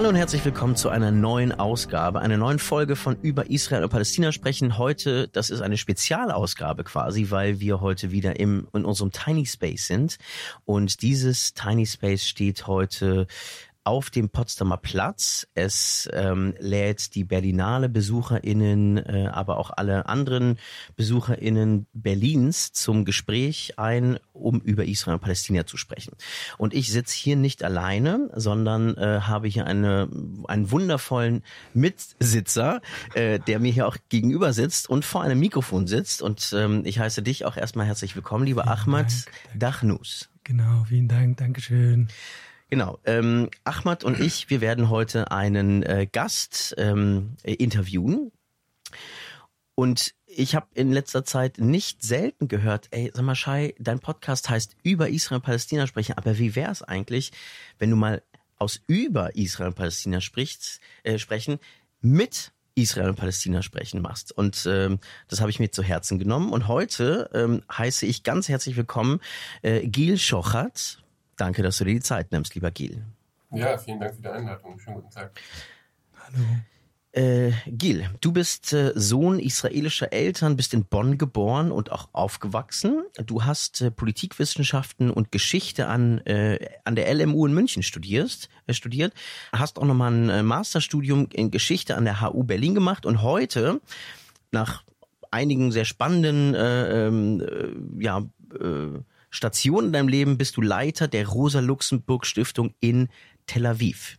[0.00, 3.90] Hallo und herzlich willkommen zu einer neuen Ausgabe, einer neuen Folge von Über Israel und
[3.90, 4.78] Palästina sprechen.
[4.78, 9.88] Heute, das ist eine Spezialausgabe quasi, weil wir heute wieder im, in unserem Tiny Space
[9.88, 10.16] sind.
[10.64, 13.26] Und dieses Tiny Space steht heute
[13.84, 15.46] auf dem Potsdamer Platz.
[15.54, 20.58] Es ähm, lädt die Berlinale BesucherInnen, äh, aber auch alle anderen
[20.96, 26.12] BesucherInnen Berlins zum Gespräch ein, um über Israel und Palästina zu sprechen.
[26.58, 30.08] Und ich sitze hier nicht alleine, sondern äh, habe hier eine,
[30.46, 32.80] einen wundervollen Mitsitzer,
[33.14, 36.22] äh, der mir hier auch gegenüber sitzt und vor einem Mikrofon sitzt.
[36.22, 39.12] Und ähm, ich heiße dich auch erstmal herzlich willkommen, lieber vielen Ahmad
[39.54, 40.28] Dachnus.
[40.44, 42.08] Genau, vielen Dank, Dankeschön.
[42.70, 43.00] Genau.
[43.04, 48.30] Ähm, Ahmad und ich, wir werden heute einen äh, Gast ähm, interviewen.
[49.74, 54.48] Und ich habe in letzter Zeit nicht selten gehört, ey, sag mal, Shai, dein Podcast
[54.48, 57.32] heißt über Israel und Palästina sprechen, aber wie wäre es eigentlich,
[57.80, 58.22] wenn du mal
[58.56, 61.58] aus über Israel und Palästina sprichst, äh, sprechen
[62.00, 64.30] mit Israel und Palästina sprechen machst.
[64.30, 66.52] Und ähm, das habe ich mir zu Herzen genommen.
[66.52, 69.20] Und heute ähm, heiße ich ganz herzlich willkommen
[69.62, 70.99] äh, Gil Schochat
[71.40, 73.02] Danke, dass du dir die Zeit nimmst, lieber Gil.
[73.50, 74.78] Ja, vielen Dank für die Einladung.
[74.78, 75.40] Schönen guten Tag.
[76.14, 76.44] Hallo.
[77.12, 83.04] Äh, Gil, du bist äh, Sohn israelischer Eltern, bist in Bonn geboren und auch aufgewachsen.
[83.24, 88.74] Du hast äh, Politikwissenschaften und Geschichte an, äh, an der LMU in München studierst, äh,
[88.74, 89.14] studiert,
[89.50, 93.80] hast auch nochmal ein äh, Masterstudium in Geschichte an der HU Berlin gemacht und heute,
[94.52, 94.84] nach
[95.30, 98.26] einigen sehr spannenden äh, ähm, äh, ja,
[98.60, 99.00] äh,
[99.30, 103.08] Station in deinem Leben bist du Leiter der Rosa-Luxemburg-Stiftung in
[103.46, 104.18] Tel Aviv.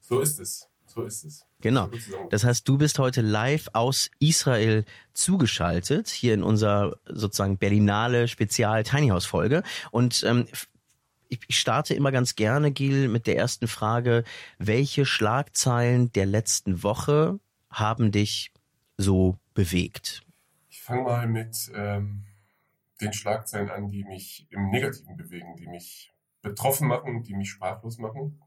[0.00, 0.68] So ist es.
[0.86, 1.44] So ist es.
[1.60, 1.90] Genau.
[2.30, 8.84] Das heißt, du bist heute live aus Israel zugeschaltet, hier in unserer sozusagen Berlinale Spezial
[8.84, 9.62] Tiny House Folge.
[9.90, 10.46] Und ähm,
[11.28, 14.24] ich starte immer ganz gerne, Gil, mit der ersten Frage.
[14.58, 17.38] Welche Schlagzeilen der letzten Woche
[17.70, 18.52] haben dich
[18.96, 20.22] so bewegt?
[20.70, 22.24] Ich fange mal mit ähm,
[23.00, 27.98] den Schlagzeilen an, die mich im Negativen bewegen, die mich betroffen machen, die mich sprachlos
[27.98, 28.42] machen.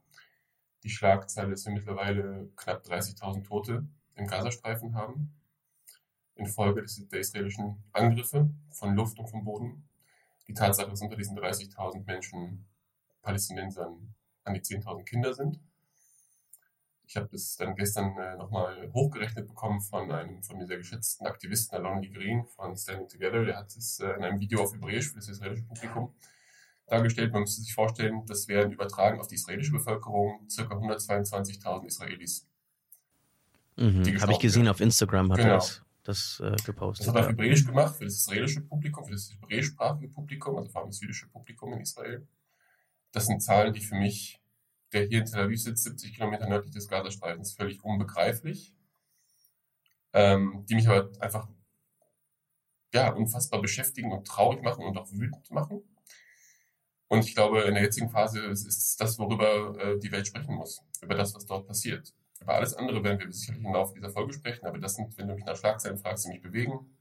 [0.84, 5.34] Die Schlagzeile ist wir mittlerweile knapp 30.000 Tote im Gazastreifen haben,
[6.36, 9.88] infolge der israelischen Angriffe von Luft und vom Boden.
[10.48, 12.66] Die Tatsache, dass unter diesen 30.000 Menschen
[13.22, 15.60] Palästinensern an die 10.000 Kinder sind
[17.12, 21.28] ich habe das dann gestern äh, nochmal hochgerechnet bekommen von einem von mir sehr geschätzten
[21.28, 23.44] Aktivisten, Alon Green von Standing Together.
[23.44, 26.16] Der hat es äh, in einem Video auf Hebräisch für das israelische Publikum
[26.88, 27.34] dargestellt.
[27.34, 30.62] Man müsste sich vorstellen, das wären übertragen auf die israelische Bevölkerung ca.
[30.64, 32.48] 122.000 Israelis.
[33.76, 35.50] Mhm, Habe ich gesehen auf Instagram, hat genau.
[35.50, 37.08] er das, das äh, gepostet.
[37.08, 40.70] Das hat er auf Hebräisch gemacht für das israelische Publikum, für das hebräischsprachige Publikum, also
[40.70, 42.26] vor allem das jüdische Publikum in Israel.
[43.12, 44.41] Das sind Zahlen, die für mich
[44.94, 48.76] der hier in Tel Aviv sitzt, 70 Kilometer nördlich des Gazastreifens, völlig unbegreiflich,
[50.14, 51.48] ähm, die mich aber einfach
[52.94, 55.84] ja, unfassbar beschäftigen und traurig machen und auch wütend machen.
[57.08, 60.56] Und ich glaube, in der jetzigen Phase ist, ist das, worüber äh, die Welt sprechen
[60.56, 62.14] muss, über das, was dort passiert.
[62.40, 65.28] Über alles andere werden wir sicherlich im Laufe dieser Folge sprechen, aber das sind, wenn
[65.28, 66.98] du mich nach Schlagzeilen fragst, die mich bewegen,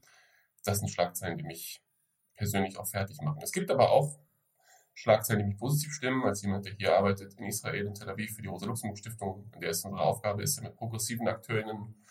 [0.63, 1.81] das sind Schlagzeilen, die mich
[2.35, 3.39] persönlich auch fertig machen.
[3.41, 4.19] Es gibt aber auch
[5.01, 8.35] Schlagzeilen, die mich positiv stimmen, als jemand, der hier arbeitet in Israel, in Tel Aviv
[8.35, 12.05] für die Rosa-Luxemburg-Stiftung, in der es unsere Aufgabe ist, mit progressiven Akteurinnen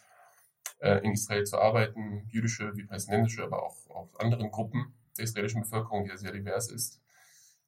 [0.81, 5.63] äh, in Israel zu arbeiten, jüdische wie palästinensische, aber auch, auch anderen Gruppen der israelischen
[5.63, 7.01] Bevölkerung, die ja sehr divers ist.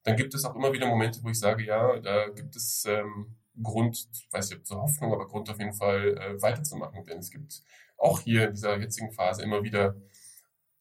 [0.03, 3.37] Dann gibt es auch immer wieder Momente, wo ich sage, ja, da gibt es ähm,
[3.63, 7.19] Grund, ich weiß nicht ob zur Hoffnung, aber Grund auf jeden Fall äh, weiterzumachen, denn
[7.19, 7.63] es gibt
[7.97, 9.95] auch hier in dieser jetzigen Phase immer wieder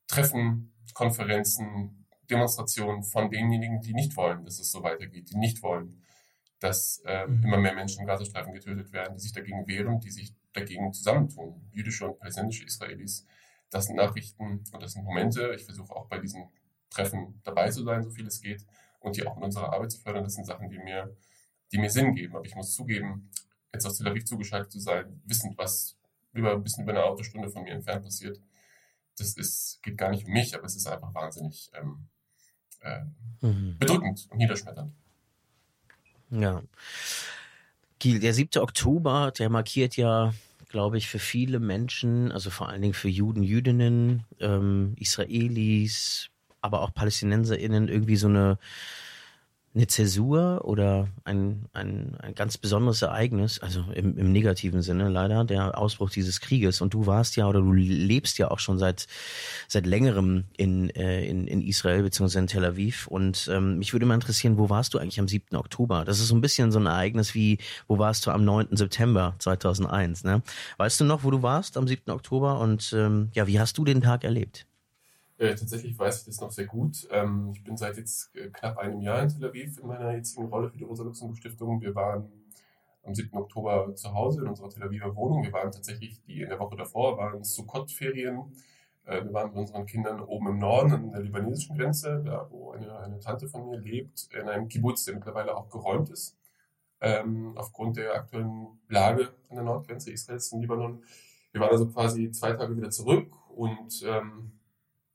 [0.07, 2.00] Treffen, Konferenzen,
[2.31, 6.01] Demonstrationen von denjenigen, die nicht wollen, dass es so weitergeht, die nicht wollen,
[6.59, 7.43] dass äh, mhm.
[7.43, 11.69] immer mehr Menschen im Gazastreifen getötet werden, die sich dagegen wehren, die sich dagegen zusammentun,
[11.71, 13.25] jüdische und palästinensische Israelis.
[13.69, 15.53] Das sind Nachrichten und das sind Momente.
[15.55, 16.49] Ich versuche auch bei diesen
[16.89, 18.65] Treffen dabei zu sein, so viel es geht,
[18.99, 20.23] und die auch in unserer Arbeit zu fördern.
[20.23, 21.15] Das sind Sachen, die mir,
[21.71, 22.35] die mir Sinn geben.
[22.35, 23.29] Aber ich muss zugeben,
[23.73, 25.97] jetzt aus Tel Aviv zugeschaltet zu sein, wissend, was
[26.33, 28.39] über ein bisschen über eine Autostunde von mir entfernt passiert,
[29.17, 32.07] das ist, geht gar nicht um mich, aber es ist einfach wahnsinnig ähm,
[32.81, 33.01] äh,
[33.41, 33.77] mhm.
[33.79, 34.91] bedrückend und niederschmetternd.
[36.31, 36.61] Ja.
[38.03, 38.61] Der 7.
[38.61, 40.33] Oktober, der markiert ja,
[40.69, 46.29] glaube ich, für viele Menschen, also vor allen Dingen für Juden, Jüdinnen, ähm, Israelis,
[46.61, 48.57] aber auch PalästinenserInnen irgendwie so eine
[49.73, 55.45] eine Zäsur oder ein, ein, ein ganz besonderes Ereignis, also im, im negativen Sinne leider,
[55.45, 56.81] der Ausbruch dieses Krieges.
[56.81, 59.07] Und du warst ja oder du lebst ja auch schon seit
[59.69, 63.07] seit längerem in, äh, in, in Israel beziehungsweise in Tel Aviv.
[63.07, 65.55] Und ähm, mich würde mal interessieren, wo warst du eigentlich am 7.
[65.55, 66.03] Oktober?
[66.03, 67.57] Das ist so ein bisschen so ein Ereignis wie,
[67.87, 68.75] wo warst du am 9.
[68.75, 70.25] September 2001?
[70.25, 70.41] Ne?
[70.77, 72.11] Weißt du noch, wo du warst am 7.
[72.11, 72.59] Oktober?
[72.59, 74.65] Und ähm, ja, wie hast du den Tag erlebt?
[75.41, 77.07] Äh, tatsächlich weiß ich das noch sehr gut.
[77.09, 80.45] Ähm, ich bin seit jetzt äh, knapp einem Jahr in Tel Aviv in meiner jetzigen
[80.45, 81.81] Rolle für die Rosa-Luxemburg-Stiftung.
[81.81, 82.31] Wir waren
[83.01, 83.35] am 7.
[83.35, 85.41] Oktober zu Hause in unserer Tel Aviver Wohnung.
[85.41, 88.55] Wir waren tatsächlich, die in der Woche davor waren Sukkot-Ferien.
[89.05, 92.73] Äh, wir waren mit unseren Kindern oben im Norden an der libanesischen Grenze, da wo
[92.73, 96.37] eine, eine Tante von mir lebt, in einem Kibbutz, der mittlerweile auch geräumt ist.
[96.99, 101.03] Ähm, aufgrund der aktuellen Lage an der Nordgrenze Israels im Libanon.
[101.51, 104.51] Wir waren also quasi zwei Tage wieder zurück und ähm,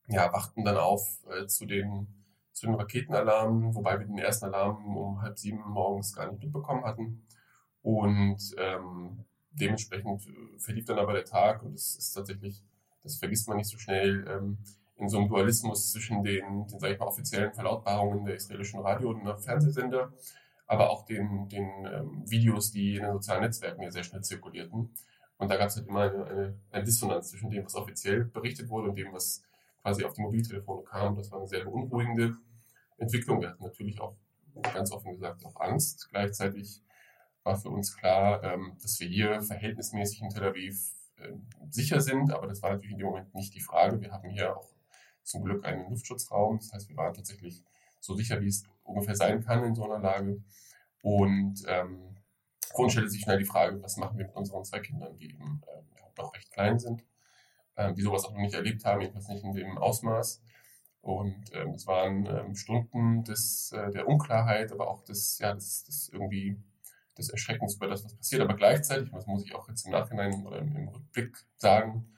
[0.08, 2.06] ja, wachten dann auf äh, zu, den,
[2.53, 6.85] zu den Raketenalarmen, wobei wir den ersten Alarm um halb sieben morgens gar nicht mitbekommen
[6.85, 7.26] hatten.
[7.82, 12.62] Und ähm, dementsprechend äh, verlief dann aber der Tag und es ist tatsächlich,
[13.03, 14.58] das vergisst man nicht so schnell, ähm,
[14.99, 19.11] in so einem Dualismus zwischen den, den sag ich mal, offiziellen Verlautbarungen der israelischen Radio-
[19.11, 20.12] und Fernsehsender,
[20.67, 24.91] aber auch den, den ähm, Videos, die in den sozialen Netzwerken ja sehr schnell zirkulierten.
[25.38, 28.69] Und da gab es halt immer eine, eine, eine Dissonanz zwischen dem, was offiziell berichtet
[28.69, 29.43] wurde und dem, was
[29.86, 31.14] quasi auf die Mobiltelefone kam.
[31.14, 32.36] Das war eine sehr beunruhigende
[32.98, 33.40] Entwicklung.
[33.40, 34.16] Wir hatten natürlich auch
[34.74, 36.08] ganz offen gesagt auch Angst.
[36.10, 36.82] Gleichzeitig
[37.44, 42.32] war für uns klar, ähm, dass wir hier verhältnismäßig in Tel Aviv ähm, sicher sind,
[42.32, 44.00] aber das war natürlich in dem Moment nicht die Frage.
[44.00, 44.68] Wir haben hier auch
[45.22, 46.58] zum Glück einen Luftschutzraum.
[46.58, 47.62] Das heißt, wir waren tatsächlich
[48.00, 50.42] so sicher, wie es ungefähr sein kann in so einer Lage.
[51.02, 52.16] Und ähm,
[52.74, 55.62] uns stellte sich schnell die Frage, was machen wir mit unseren zwei Kindern, die eben
[55.68, 55.82] äh,
[56.16, 57.04] doch recht klein sind
[57.76, 60.43] äh, die sowas auch noch nicht erlebt haben, jedenfalls nicht in dem Ausmaß.
[61.00, 65.84] Und ähm, es waren ähm, Stunden des, äh, der Unklarheit, aber auch des, ja, des,
[65.84, 66.56] des irgendwie
[67.17, 68.43] des Erschreckens über das, was passiert.
[68.43, 72.12] Aber gleichzeitig, das muss ich auch jetzt im Nachhinein oder im, im Rückblick sagen,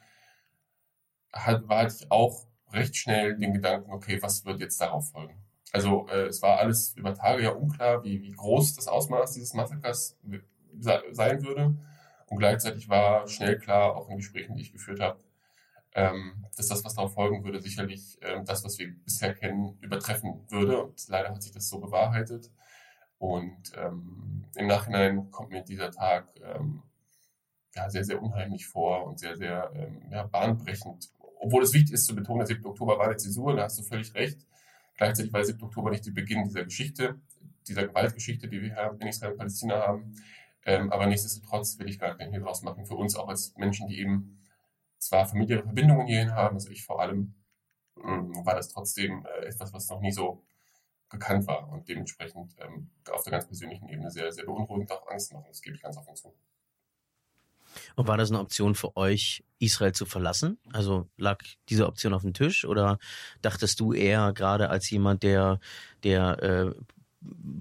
[1.33, 5.43] hat, war ich auch recht schnell den Gedanken, okay, was wird jetzt darauf folgen?
[5.73, 9.55] Also äh, es war alles über Tage ja unklar, wie, wie groß das Ausmaß dieses
[9.55, 10.19] Massakers
[10.81, 11.77] sein würde.
[12.27, 15.21] Und gleichzeitig war schnell klar, auch in Gesprächen, die ich geführt habe,
[15.99, 20.45] ähm, dass das, was darauf folgen würde, sicherlich ähm, das, was wir bisher kennen, übertreffen
[20.49, 20.85] würde.
[20.85, 22.51] Und leider hat sich das so bewahrheitet.
[23.19, 26.83] Und ähm, im Nachhinein kommt mir dieser Tag ähm,
[27.75, 31.11] ja, sehr, sehr unheimlich vor und sehr, sehr ähm, ja, bahnbrechend.
[31.41, 32.65] Obwohl es wichtig ist zu betonen, der 7.
[32.67, 34.47] Oktober war eine Zäsur, da hast du völlig recht.
[34.97, 35.63] Gleichzeitig war der 7.
[35.63, 37.21] Oktober nicht der Beginn dieser Geschichte,
[37.67, 40.15] dieser Gewaltgeschichte, die wir hier in Israel und Palästina haben.
[40.65, 42.87] Ähm, aber nichtsdestotrotz will ich gar keinen hier draus machen.
[42.87, 44.38] Für uns auch als Menschen, die eben
[44.99, 47.35] zwar familiäre Verbindungen hierhin haben, also ich vor allem,
[47.97, 50.45] ähm, war das trotzdem äh, etwas, was noch nie so
[51.09, 55.33] gekannt war und dementsprechend ähm, auf der ganz persönlichen Ebene sehr, sehr beunruhigend, auch Angst
[55.33, 55.47] machen.
[55.49, 56.35] Das gebe ich ganz offen zu.
[57.97, 60.59] Und war das eine Option für euch, Israel zu verlassen?
[60.73, 62.99] Also lag diese Option auf dem Tisch oder
[63.43, 65.61] dachtest du eher gerade als jemand, der,
[66.03, 66.75] der äh,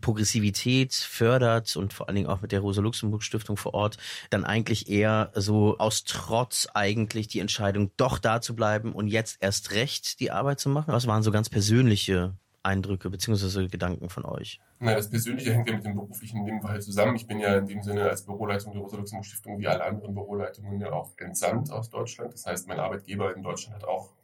[0.01, 3.97] Progressivität fördert und vor allen Dingen auch mit der Rosa-Luxemburg-Stiftung vor Ort,
[4.29, 9.37] dann eigentlich eher so aus Trotz eigentlich die Entscheidung, doch da zu bleiben und jetzt
[9.41, 10.93] erst recht die Arbeit zu machen?
[10.93, 13.67] Was waren so ganz persönliche Eindrücke bzw.
[13.67, 14.59] Gedanken von euch?
[14.79, 17.15] Na, das Persönliche hängt ja mit dem beruflichen in dem zusammen.
[17.15, 20.91] Ich bin ja in dem Sinne als Büroleitung der Rosa-Luxemburg-Stiftung wie alle anderen Büroleitungen ja
[20.91, 22.33] auch entsandt aus Deutschland.
[22.33, 24.16] Das heißt, mein Arbeitgeber in Deutschland hat auch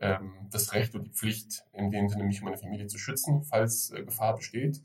[0.00, 3.42] ähm, das Recht und die Pflicht, in dem Sinne mich und meine Familie zu schützen,
[3.42, 4.80] falls äh, Gefahr besteht.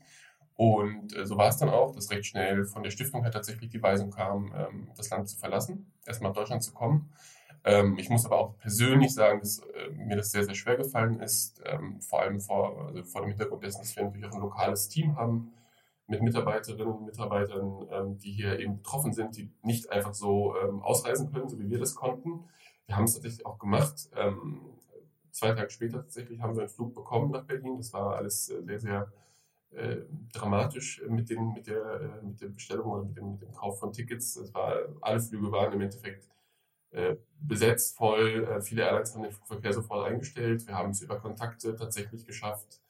[0.56, 3.70] Und äh, so war es dann auch, dass recht schnell von der Stiftung her tatsächlich
[3.70, 7.10] die Weisung kam, ähm, das Land zu verlassen, erstmal nach Deutschland zu kommen.
[7.64, 11.20] Ähm, ich muss aber auch persönlich sagen, dass äh, mir das sehr, sehr schwer gefallen
[11.20, 14.40] ist, ähm, vor allem vor, also vor dem Hintergrund dessen, dass wir natürlich auch ein
[14.40, 15.52] lokales Team haben
[16.06, 20.82] mit Mitarbeiterinnen und Mitarbeitern, ähm, die hier eben betroffen sind, die nicht einfach so ähm,
[20.82, 22.44] ausreisen können, so wie wir das konnten.
[22.86, 24.10] Wir haben es tatsächlich auch gemacht.
[25.34, 27.76] Zwei Tage später tatsächlich haben wir einen Flug bekommen nach Berlin.
[27.78, 29.12] Das war alles äh, sehr, sehr
[29.72, 29.96] äh,
[30.32, 33.80] dramatisch mit, den, mit, der, äh, mit der Bestellung oder mit dem, mit dem Kauf
[33.80, 34.34] von Tickets.
[34.34, 36.28] Das war, alle Flüge waren im Endeffekt
[36.92, 38.44] äh, besetzt, voll.
[38.44, 40.68] Äh, viele Airlines haben den Flugverkehr sofort eingestellt.
[40.68, 42.80] Wir haben es über Kontakte tatsächlich geschafft,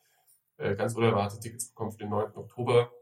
[0.58, 2.36] äh, ganz unerwartet Tickets bekommen für den 9.
[2.36, 2.92] Oktober.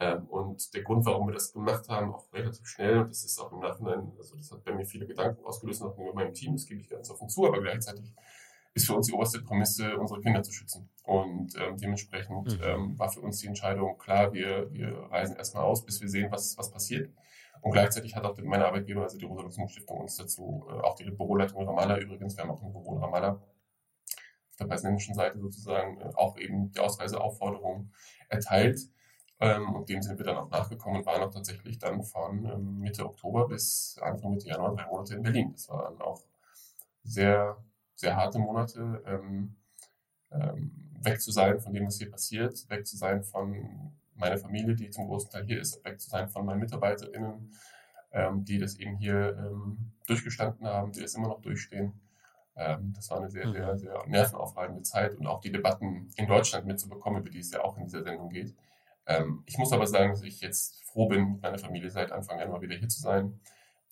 [0.00, 3.38] Ähm, und der Grund, warum wir das gemacht haben, auch relativ schnell, und das ist
[3.38, 6.54] auch im Nachhinein, also das hat bei mir viele Gedanken ausgelöst, auch mit meinem Team,
[6.54, 8.12] das gebe ich ganz offen zu, aber gleichzeitig
[8.74, 10.88] ist für uns die oberste Prämisse, unsere Kinder zu schützen.
[11.02, 12.64] Und ähm, dementsprechend mhm.
[12.64, 16.30] ähm, war für uns die Entscheidung klar, wir, wir reisen erstmal aus, bis wir sehen,
[16.30, 17.12] was, was passiert.
[17.60, 21.04] Und gleichzeitig hat auch meine Arbeitgeber, also die Rosa Stiftung, uns dazu, äh, auch die
[21.04, 26.00] Büroleitung Ramallah übrigens, wir haben auch ein Büro in Ramallah, auf der palästinensischen Seite sozusagen
[26.00, 27.92] äh, auch eben die Ausreiseaufforderung
[28.28, 28.80] erteilt.
[29.38, 32.78] Ähm, und dem sind wir dann auch nachgekommen und waren auch tatsächlich dann von ähm,
[32.78, 35.52] Mitte Oktober bis Anfang Mitte Januar drei Monate in Berlin.
[35.52, 36.22] Das waren auch
[37.02, 37.56] sehr,
[38.02, 39.54] sehr harte Monate, ähm,
[40.32, 44.74] ähm, weg zu sein von dem, was hier passiert, weg zu sein von meiner Familie,
[44.74, 47.52] die zum großen Teil hier ist, weg zu sein von meinen MitarbeiterInnen,
[48.12, 51.92] ähm, die das eben hier ähm, durchgestanden haben, die es immer noch durchstehen.
[52.56, 53.78] Ähm, das war eine sehr, sehr, mhm.
[53.78, 57.76] sehr nervenaufreibende Zeit und auch die Debatten in Deutschland mitzubekommen, über die es ja auch
[57.78, 58.54] in dieser Sendung geht.
[59.06, 62.40] Ähm, ich muss aber sagen, dass ich jetzt froh bin, mit meiner Familie seit Anfang
[62.40, 63.40] Januar wieder hier zu sein.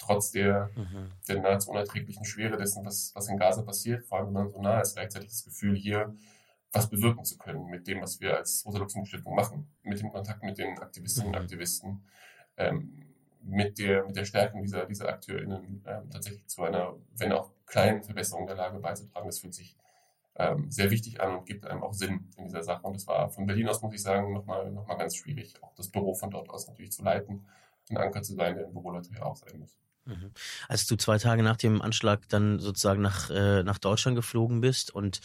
[0.01, 1.13] Trotz der, mhm.
[1.29, 4.61] der nahezu unerträglichen Schwere dessen, was, was in Gaza passiert, vor allem wenn man so
[4.61, 6.15] nah ist, gleichzeitig das Gefühl, hier
[6.73, 10.57] was bewirken zu können mit dem, was wir als Rosa-Luxemburg-Stiftung machen, mit dem Kontakt mit
[10.57, 11.43] den Aktivistinnen und mhm.
[11.43, 12.05] Aktivisten,
[12.57, 13.07] ähm,
[13.43, 18.03] mit, der, mit der Stärkung dieser, dieser AkteurInnen ähm, tatsächlich zu einer, wenn auch kleinen
[18.03, 19.27] Verbesserung der Lage beizutragen.
[19.27, 19.77] Das fühlt sich
[20.37, 22.87] ähm, sehr wichtig an und gibt einem auch Sinn in dieser Sache.
[22.87, 25.75] Und das war von Berlin aus, muss ich sagen, nochmal noch mal ganz schwierig, auch
[25.75, 27.47] das Büro von dort aus natürlich zu leiten,
[27.89, 29.77] ein Anker zu sein, der im Büro natürlich auch sein muss.
[30.11, 30.33] Mhm.
[30.69, 34.95] Als du zwei Tage nach dem Anschlag dann sozusagen nach, äh, nach Deutschland geflogen bist
[34.95, 35.21] und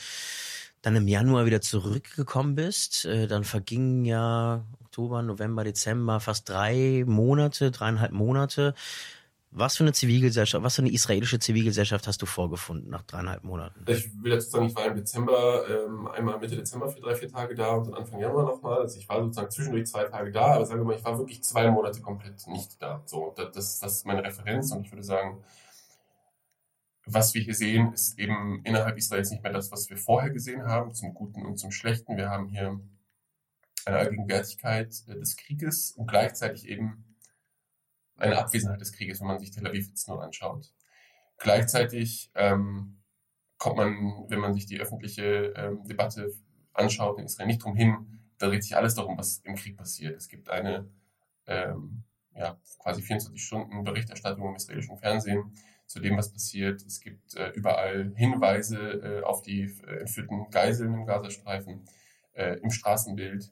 [0.81, 7.03] dann im Januar wieder zurückgekommen bist, äh, dann vergingen ja Oktober, November, Dezember fast drei
[7.07, 8.75] Monate, dreieinhalb Monate.
[9.57, 13.85] Was für eine Zivilgesellschaft, was für eine israelische Zivilgesellschaft hast du vorgefunden nach dreieinhalb Monaten?
[13.87, 17.29] Ich will dazu sagen, ich war im Dezember, ähm, einmal Mitte Dezember für drei, vier
[17.29, 18.79] Tage da und dann Anfang Januar nochmal.
[18.79, 21.41] Also ich war sozusagen zwischendurch zwei Tage da, aber sagen wir mal, ich war wirklich
[21.41, 23.01] zwei Monate komplett nicht da.
[23.05, 25.41] So, das, das, ist meine Referenz und ich würde sagen,
[27.05, 30.63] was wir hier sehen, ist eben innerhalb Israels nicht mehr das, was wir vorher gesehen
[30.63, 32.17] haben, zum Guten und zum Schlechten.
[32.17, 32.81] Wir haben hier
[33.85, 37.05] eine Allgegenwärtigkeit äh, des Krieges und gleichzeitig eben
[38.17, 40.71] eine Abwesenheit des Krieges, wenn man sich Tel Aviv jetzt nur anschaut.
[41.37, 43.01] Gleichzeitig ähm,
[43.57, 46.31] kommt man, wenn man sich die öffentliche ähm, Debatte
[46.73, 50.15] anschaut in Israel, nicht drum hin, da dreht sich alles darum, was im Krieg passiert.
[50.15, 50.89] Es gibt eine
[51.47, 52.03] ähm,
[52.35, 55.53] ja, quasi 24 Stunden Berichterstattung im israelischen Fernsehen
[55.85, 56.81] zu dem, was passiert.
[56.85, 61.85] Es gibt äh, überall Hinweise äh, auf die äh, entführten Geiseln im Gazastreifen,
[62.33, 63.51] äh, im Straßenbild.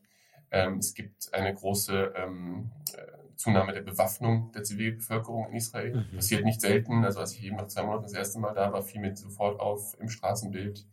[0.51, 5.96] Ähm, es gibt eine große ähm, äh, Zunahme der Bewaffnung der Zivilbevölkerung in Israel.
[5.96, 6.16] Mhm.
[6.16, 7.04] Passiert nicht selten.
[7.04, 9.60] Also als ich eben nach zwei Monaten das erste Mal da war, fiel mir sofort
[9.60, 10.88] auf im Straßenbild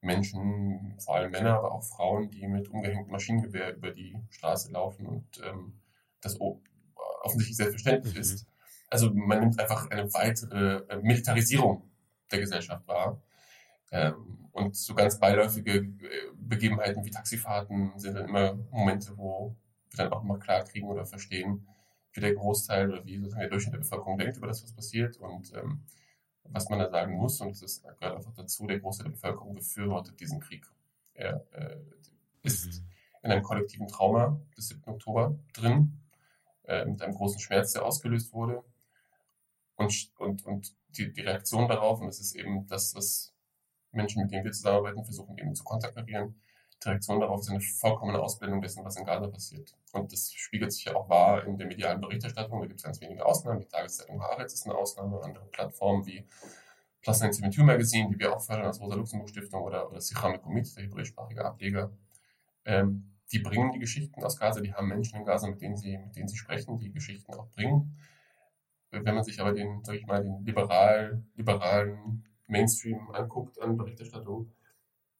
[0.00, 5.06] Menschen, vor allem Männer, aber auch Frauen, die mit umgehängtem Maschinengewehr über die Straße laufen
[5.06, 5.80] und ähm,
[6.20, 8.20] das offensichtlich selbstverständlich mhm.
[8.20, 8.46] ist.
[8.90, 11.82] Also man nimmt einfach eine weitere äh, Militarisierung
[12.30, 13.20] der Gesellschaft wahr.
[13.90, 15.86] Ähm, und so ganz beiläufige äh,
[16.36, 19.56] Begebenheiten wie Taxifahrten sind dann immer Momente, wo
[19.90, 21.66] wir dann auch mal klar kriegen oder verstehen,
[22.18, 25.16] wie der Großteil oder wie sozusagen der Durchschnitt der Bevölkerung denkt über das, was passiert
[25.18, 25.84] und ähm,
[26.42, 27.40] was man da sagen muss.
[27.40, 30.66] Und das gehört einfach dazu, der Großteil der Bevölkerung befürwortet diesen Krieg.
[31.14, 31.76] Er äh,
[32.42, 32.88] ist mhm.
[33.22, 34.82] in einem kollektiven Trauma des 7.
[34.86, 36.00] Oktober drin,
[36.64, 38.64] äh, mit einem großen Schmerz, der ausgelöst wurde
[39.76, 43.32] und, und, und die, die Reaktion darauf, und das ist eben das, was
[43.92, 46.34] Menschen, mit denen wir zusammenarbeiten, versuchen eben zu konterkarieren,
[46.84, 49.74] Reaktion darauf ist eine vollkommene Ausblendung dessen, was in Gaza passiert.
[49.92, 52.60] Und das spiegelt sich ja auch wahr in der medialen Berichterstattung.
[52.60, 53.60] Da gibt es ganz wenige Ausnahmen.
[53.60, 55.20] Die Tageszeitung Haaretz ist eine Ausnahme.
[55.22, 56.24] Andere Plattformen wie
[57.02, 61.44] Plus 92 Magazine, die wir auch fördern als Rosa-Luxemburg-Stiftung oder, oder Sicham Komit, der hebräischsprachige
[61.44, 61.90] Ableger,
[62.64, 64.60] ähm, die bringen die Geschichten aus Gaza.
[64.60, 67.48] Die haben Menschen in Gaza, mit denen sie, mit denen sie sprechen, die Geschichten auch
[67.50, 67.96] bringen.
[68.90, 74.50] Wenn man sich aber den, sag ich mal, den liberal, liberalen Mainstream anguckt an Berichterstattung,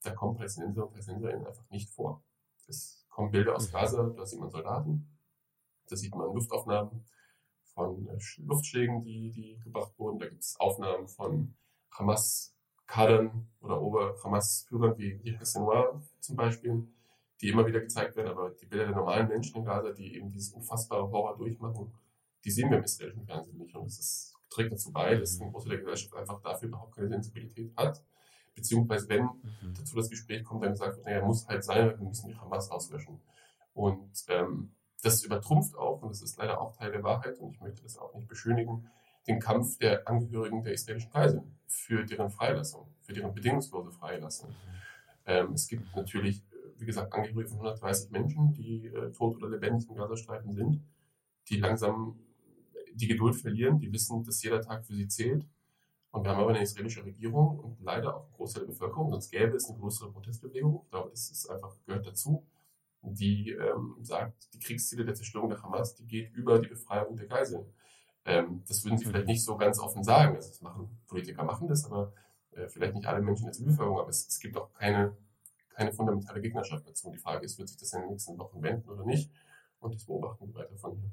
[0.08, 2.22] da kommen Palästinenser und Palästinenserinnen einfach nicht vor.
[2.66, 3.72] Es kommen Bilder aus mhm.
[3.72, 5.18] Gaza, da sieht man Soldaten,
[5.88, 7.04] da sieht man Luftaufnahmen
[7.74, 10.18] von äh, Luftschlägen, die, die gebracht wurden.
[10.18, 11.54] Da gibt es Aufnahmen von
[11.92, 16.86] Hamas-Kadern oder Ober-Hamas-Führern wie Yahya Sinwar zum Beispiel,
[17.40, 18.28] die immer wieder gezeigt werden.
[18.28, 21.92] Aber die Bilder der normalen Menschen in Gaza, die eben dieses unfassbare Horror durchmachen,
[22.44, 23.74] die sehen wir im israelischen Fernsehen nicht.
[23.74, 27.08] Und das ist, trägt dazu bei, dass ein Großteil der Gesellschaft einfach dafür überhaupt keine
[27.08, 28.02] Sensibilität hat.
[28.58, 29.74] Beziehungsweise, wenn mhm.
[29.76, 32.70] dazu das Gespräch kommt, dann gesagt wird, naja, muss halt sein, wir müssen die Hamas
[32.70, 33.20] auslöschen.
[33.72, 34.72] Und ähm,
[35.02, 37.96] das übertrumpft auch, und das ist leider auch Teil der Wahrheit, und ich möchte das
[37.98, 38.90] auch nicht beschönigen,
[39.28, 44.50] den Kampf der Angehörigen der israelischen Kreise für deren Freilassung, für deren bedingungslose Freilassung.
[44.50, 44.54] Mhm.
[45.26, 46.42] Ähm, es gibt natürlich,
[46.78, 50.82] wie gesagt, Angehörige von 130 Menschen, die äh, tot oder lebendig im Gazastreifen sind,
[51.48, 52.18] die langsam
[52.94, 55.46] die Geduld verlieren, die wissen, dass jeder Tag für sie zählt.
[56.10, 59.30] Und wir haben aber eine israelische Regierung und leider auch einen Großteil der Bevölkerung, sonst
[59.30, 60.82] gäbe es eine größere Protestbewegung.
[60.84, 62.46] Ich glaube, das ist einfach, gehört dazu,
[63.02, 67.26] die ähm, sagt, die Kriegsziele der Zerstörung der Hamas, die geht über die Befreiung der
[67.26, 67.66] Geiseln.
[68.24, 70.36] Ähm, das würden sie vielleicht nicht so ganz offen sagen.
[70.36, 72.12] Also das machen, Politiker machen das, aber
[72.52, 75.16] äh, vielleicht nicht alle Menschen in der Zivilbevölkerung, aber es, es gibt auch keine,
[75.70, 77.10] keine fundamentale Gegnerschaft dazu.
[77.10, 79.30] Die Frage ist, wird sich das in den nächsten Wochen wenden oder nicht?
[79.78, 81.10] Und das beobachten wir weiter von hier.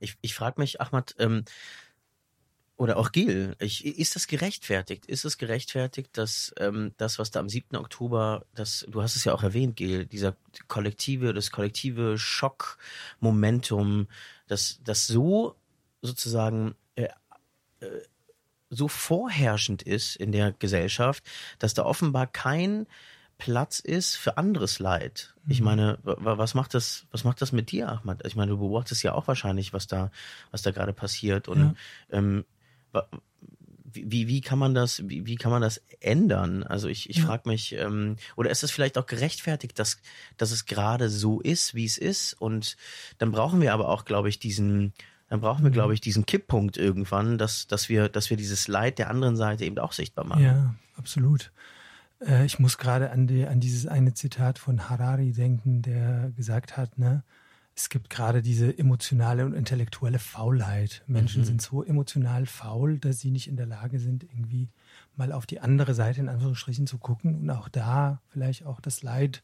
[0.00, 1.44] Ich, ich frage mich, Ahmad, ähm,
[2.82, 5.06] oder auch Gil, ich, ist das gerechtfertigt?
[5.06, 7.76] Ist es gerechtfertigt, dass ähm, das, was da am 7.
[7.76, 10.34] Oktober, das, du hast es ja auch erwähnt, Gil, dieser
[10.66, 14.08] kollektive, das kollektive Schockmomentum,
[14.48, 15.54] dass das so
[16.00, 17.04] sozusagen äh,
[17.78, 17.86] äh,
[18.68, 21.22] so vorherrschend ist in der Gesellschaft,
[21.60, 22.88] dass da offenbar kein
[23.38, 25.34] Platz ist für anderes Leid.
[25.46, 25.64] Ich mhm.
[25.64, 28.26] meine, was macht das, was macht das mit dir, Ahmad?
[28.26, 30.10] Ich meine, du beobachtest ja auch wahrscheinlich, was da,
[30.50, 31.76] was da gerade passiert und
[32.10, 32.18] ja.
[32.18, 32.44] ähm,
[33.94, 36.62] wie, wie kann man das, wie, wie kann man das ändern?
[36.62, 37.26] Also ich, ich ja.
[37.26, 39.98] frage mich, ähm, oder ist es vielleicht auch gerechtfertigt, dass,
[40.36, 42.34] dass es gerade so ist, wie es ist?
[42.34, 42.76] Und
[43.18, 44.92] dann brauchen wir aber auch, glaube ich, diesen,
[45.28, 45.74] dann brauchen wir, mhm.
[45.74, 49.64] glaube ich, diesen Kipppunkt irgendwann, dass, dass wir, dass wir dieses Leid der anderen Seite
[49.64, 50.44] eben auch sichtbar machen.
[50.44, 51.52] Ja, absolut.
[52.26, 56.76] Äh, ich muss gerade an, die, an dieses eine Zitat von Harari denken, der gesagt
[56.76, 57.24] hat, ne,
[57.74, 61.02] es gibt gerade diese emotionale und intellektuelle Faulheit.
[61.06, 61.46] Menschen mhm.
[61.46, 64.68] sind so emotional faul, dass sie nicht in der Lage sind, irgendwie
[65.16, 69.02] mal auf die andere Seite in Anführungsstrichen zu gucken und auch da vielleicht auch das
[69.02, 69.42] Leid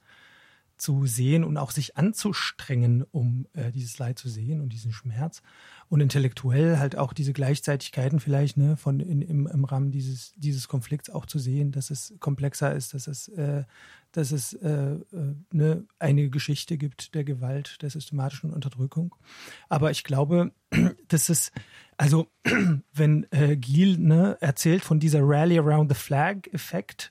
[0.79, 5.43] zu sehen und auch sich anzustrengen, um äh, dieses Leid zu sehen und diesen Schmerz.
[5.89, 10.69] Und intellektuell halt auch diese Gleichzeitigkeiten vielleicht ne, von in, im, im Rahmen dieses, dieses
[10.69, 13.65] Konflikts auch zu sehen, dass es komplexer ist, dass es, äh,
[14.13, 19.15] dass es äh, äh, ne, eine Geschichte gibt der Gewalt, der systematischen Unterdrückung.
[19.69, 20.53] Aber ich glaube,
[21.09, 21.53] dass es,
[21.97, 22.29] also
[22.93, 27.11] wenn äh, Giel ne, erzählt von dieser Rally Around the Flag-Effekt,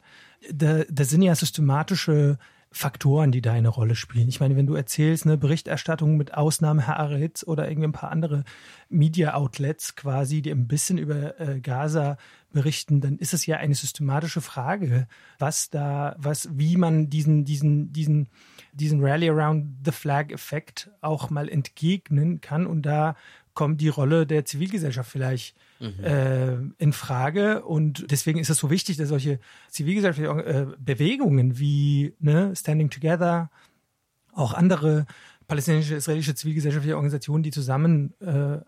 [0.51, 2.37] da, da sind ja systematische
[2.71, 4.27] Faktoren, die da eine Rolle spielen.
[4.27, 8.43] Ich meine, wenn du erzählst, eine Berichterstattung mit Ausnahme Haaretz oder irgendwie ein paar andere
[8.89, 12.17] Media-Outlets quasi, die ein bisschen über äh, Gaza
[12.51, 15.07] berichten, dann ist es ja eine systematische Frage,
[15.39, 18.29] was da, was, wie man diesen, diesen, diesen,
[18.73, 22.67] diesen Rally around the Flag Effekt auch mal entgegnen kann.
[22.67, 23.15] Und da
[23.57, 26.03] kommt die Rolle der Zivilgesellschaft vielleicht mhm.
[26.03, 27.65] äh, in Frage.
[27.65, 33.49] Und deswegen ist es so wichtig, dass solche zivilgesellschaftlichen äh, Bewegungen wie ne, Standing Together,
[34.31, 35.07] auch andere
[35.47, 38.59] palästinensische, israelische zivilgesellschaftliche Organisationen, die zusammen äh,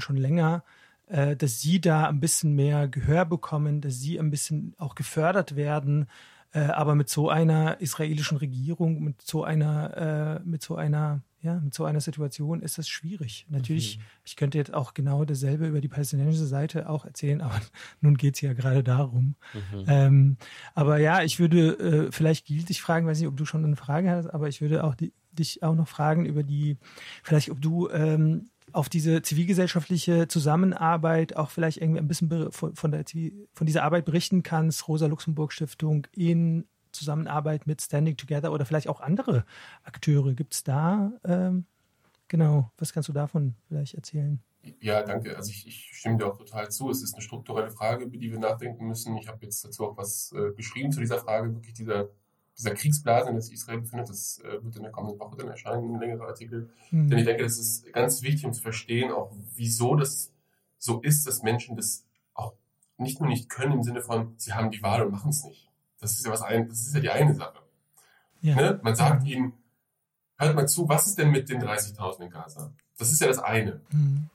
[0.00, 0.62] schon länger,
[1.06, 5.56] äh, dass sie da ein bisschen mehr Gehör bekommen, dass sie ein bisschen auch gefördert
[5.56, 6.06] werden,
[6.52, 11.60] äh, aber mit so einer israelischen Regierung, mit so einer, äh, mit so einer ja,
[11.60, 13.46] mit so einer Situation ist das schwierig.
[13.50, 14.02] Natürlich, mhm.
[14.24, 17.60] ich könnte jetzt auch genau dasselbe über die palästinensische Seite auch erzählen, aber
[18.00, 19.36] nun geht es ja gerade darum.
[19.52, 19.84] Mhm.
[19.86, 20.36] Ähm,
[20.74, 23.76] aber ja, ich würde äh, vielleicht gilt dich fragen, weiß nicht, ob du schon eine
[23.76, 26.78] Frage hast, aber ich würde auch die, dich auch noch fragen über die,
[27.22, 33.04] vielleicht ob du ähm, auf diese zivilgesellschaftliche Zusammenarbeit auch vielleicht irgendwie ein bisschen von, der,
[33.52, 39.44] von dieser Arbeit berichten kannst, Rosa-Luxemburg-Stiftung in Zusammenarbeit mit Standing Together oder vielleicht auch andere
[39.82, 40.34] Akteure?
[40.34, 41.66] Gibt es da, ähm,
[42.28, 44.40] genau, was kannst du davon vielleicht erzählen?
[44.80, 45.36] Ja, danke.
[45.36, 46.90] Also ich, ich, stimme dir auch total zu.
[46.90, 49.16] Es ist eine strukturelle Frage, über die wir nachdenken müssen.
[49.16, 52.08] Ich habe jetzt dazu auch was äh, geschrieben zu dieser Frage, wirklich dieser,
[52.56, 54.08] dieser Kriegsblase, in der sich Israel befindet.
[54.08, 56.70] Das äh, wird in der kommenden Woche dann erscheinen, ein längerer Artikel.
[56.90, 57.10] Mhm.
[57.10, 60.32] Denn ich denke, das ist ganz wichtig, um zu verstehen, auch wieso das
[60.78, 62.54] so ist, dass Menschen das auch
[62.96, 65.70] nicht nur nicht können im Sinne von, sie haben die Wahl und machen es nicht.
[66.04, 67.60] Das ist ja was ein, das ist ja die eine Sache.
[68.42, 68.56] Ja.
[68.56, 68.80] Ne?
[68.82, 69.54] Man sagt ihnen,
[70.36, 72.74] hört mal zu, was ist denn mit den 30.000 in Gaza?
[72.98, 73.80] Das ist ja das eine.
[73.90, 74.28] Mhm.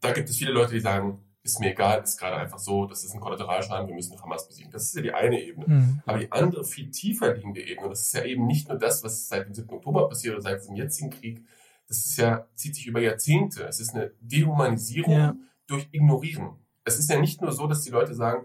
[0.00, 3.04] Da gibt es viele Leute, die sagen, ist mir egal, ist gerade einfach so, das
[3.04, 4.72] ist ein Kollateralschaden, wir müssen Hamas besiegen.
[4.72, 5.66] Das ist ja die eine Ebene.
[5.68, 6.02] Mhm.
[6.04, 9.28] Aber die andere, viel tiefer liegende Ebene, das ist ja eben nicht nur das, was
[9.28, 9.70] seit dem 7.
[9.70, 11.46] Oktober passiert oder seit dem jetzigen Krieg,
[11.86, 13.62] das ist ja, zieht sich über Jahrzehnte.
[13.68, 15.36] Es ist eine Dehumanisierung ja.
[15.68, 16.56] durch Ignorieren.
[16.84, 18.44] Es ist ja nicht nur so, dass die Leute sagen,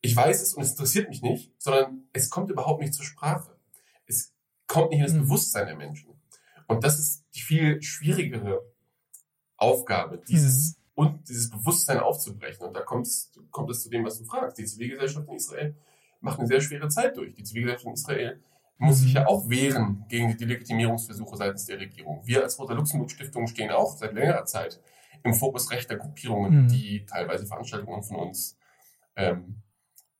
[0.00, 3.56] ich weiß es und es interessiert mich nicht, sondern es kommt überhaupt nicht zur Sprache.
[4.06, 4.32] Es
[4.66, 5.22] kommt nicht in das mhm.
[5.22, 6.10] Bewusstsein der Menschen.
[6.66, 8.62] Und das ist die viel schwierigere
[9.56, 10.82] Aufgabe, dieses, mhm.
[10.94, 12.66] und dieses Bewusstsein aufzubrechen.
[12.66, 13.08] Und da kommt,
[13.50, 14.58] kommt es zu dem, was du fragst.
[14.58, 15.76] Die Zivilgesellschaft in Israel
[16.20, 17.34] macht eine sehr schwere Zeit durch.
[17.34, 18.42] Die Zivilgesellschaft in Israel
[18.76, 19.26] muss sich ja mhm.
[19.26, 22.20] auch wehren gegen die Delegitimierungsversuche seitens der Regierung.
[22.24, 24.80] Wir als Roter Luxemburg Stiftung stehen auch seit längerer Zeit
[25.24, 26.68] im Fokus rechter Gruppierungen, mhm.
[26.68, 28.56] die teilweise Veranstaltungen von uns
[29.16, 29.62] ähm,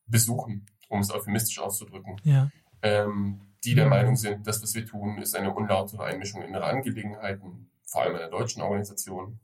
[0.09, 2.49] besuchen, um es euphemistisch auszudrücken, ja.
[2.81, 6.63] ähm, die der Meinung sind, das, was wir tun, ist eine unlautere Einmischung in ihre
[6.63, 9.39] Angelegenheiten, vor allem einer deutschen Organisation.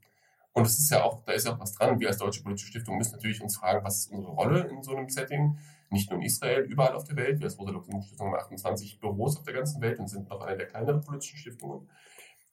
[0.52, 2.00] Und es ist ja auch, da ist ja auch was dran.
[2.00, 4.96] Wir als Deutsche Politische Stiftung müssen natürlich uns fragen, was ist unsere Rolle in so
[4.96, 5.58] einem Setting?
[5.90, 7.38] Nicht nur in Israel, überall auf der Welt.
[7.38, 10.40] Wir als Rosa Luxemburg Stiftung haben 28 Büros auf der ganzen Welt und sind noch
[10.40, 11.88] eine der kleineren politischen Stiftungen.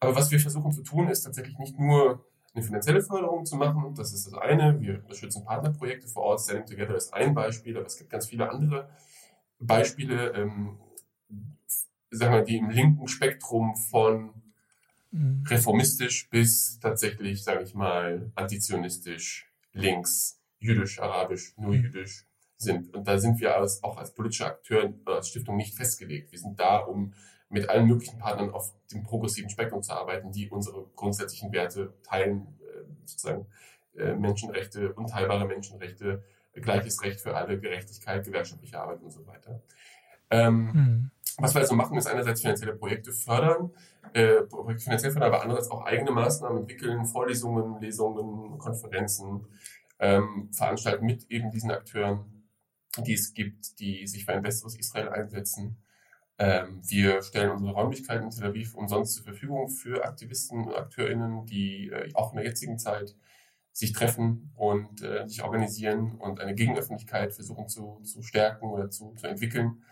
[0.01, 3.95] Aber was wir versuchen zu tun, ist tatsächlich nicht nur eine finanzielle Förderung zu machen.
[3.95, 4.79] Das ist das eine.
[4.79, 6.41] Wir unterstützen Partnerprojekte vor Ort.
[6.41, 8.89] Standing Together ist ein Beispiel, aber es gibt ganz viele andere
[9.59, 10.77] Beispiele, ähm,
[12.11, 14.33] sagen wir, die im linken Spektrum von
[15.11, 15.43] mhm.
[15.47, 21.83] reformistisch bis tatsächlich, sage ich mal, antizionistisch, links, jüdisch, arabisch, nur mhm.
[21.83, 22.93] jüdisch sind.
[22.93, 26.31] Und da sind wir als, auch als politischer Akteur oder als Stiftung nicht festgelegt.
[26.31, 27.13] Wir sind da, um
[27.53, 32.47] mit allen möglichen Partnern auf dem progressiven Spektrum zu arbeiten, die unsere grundsätzlichen Werte teilen,
[32.61, 33.45] äh, sozusagen
[33.95, 39.61] äh, Menschenrechte, unteilbare Menschenrechte, gleiches Recht für alle, Gerechtigkeit, gewerkschaftliche Arbeit und so weiter.
[40.29, 41.11] Ähm, mhm.
[41.37, 43.71] Was wir also machen, ist einerseits finanzielle Projekte fördern,
[44.13, 44.41] äh,
[44.77, 49.45] finanziell fördern, aber andererseits auch eigene Maßnahmen entwickeln, Vorlesungen, Lesungen, Konferenzen
[49.99, 52.47] ähm, veranstalten mit eben diesen Akteuren,
[52.97, 55.77] die es gibt, die sich für ein besseres Israel einsetzen.
[56.39, 61.45] Ähm, wir stellen unsere Räumlichkeiten in Tel Aviv umsonst zur Verfügung für Aktivisten und AkteurInnen,
[61.45, 63.15] die äh, auch in der jetzigen Zeit
[63.71, 69.13] sich treffen und äh, sich organisieren und eine Gegenöffentlichkeit versuchen zu, zu stärken oder zu,
[69.15, 69.83] zu entwickeln.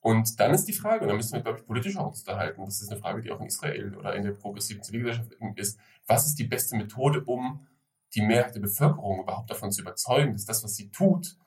[0.00, 2.64] Und dann ist die Frage, und da müssen wir, glaube ich, politisch auch uns unterhalten,
[2.64, 6.26] das ist eine Frage, die auch in Israel oder in der progressiven Zivilgesellschaft ist, was
[6.26, 7.66] ist die beste Methode, um
[8.14, 11.38] die Mehrheit der Bevölkerung überhaupt davon zu überzeugen, dass das, was sie tut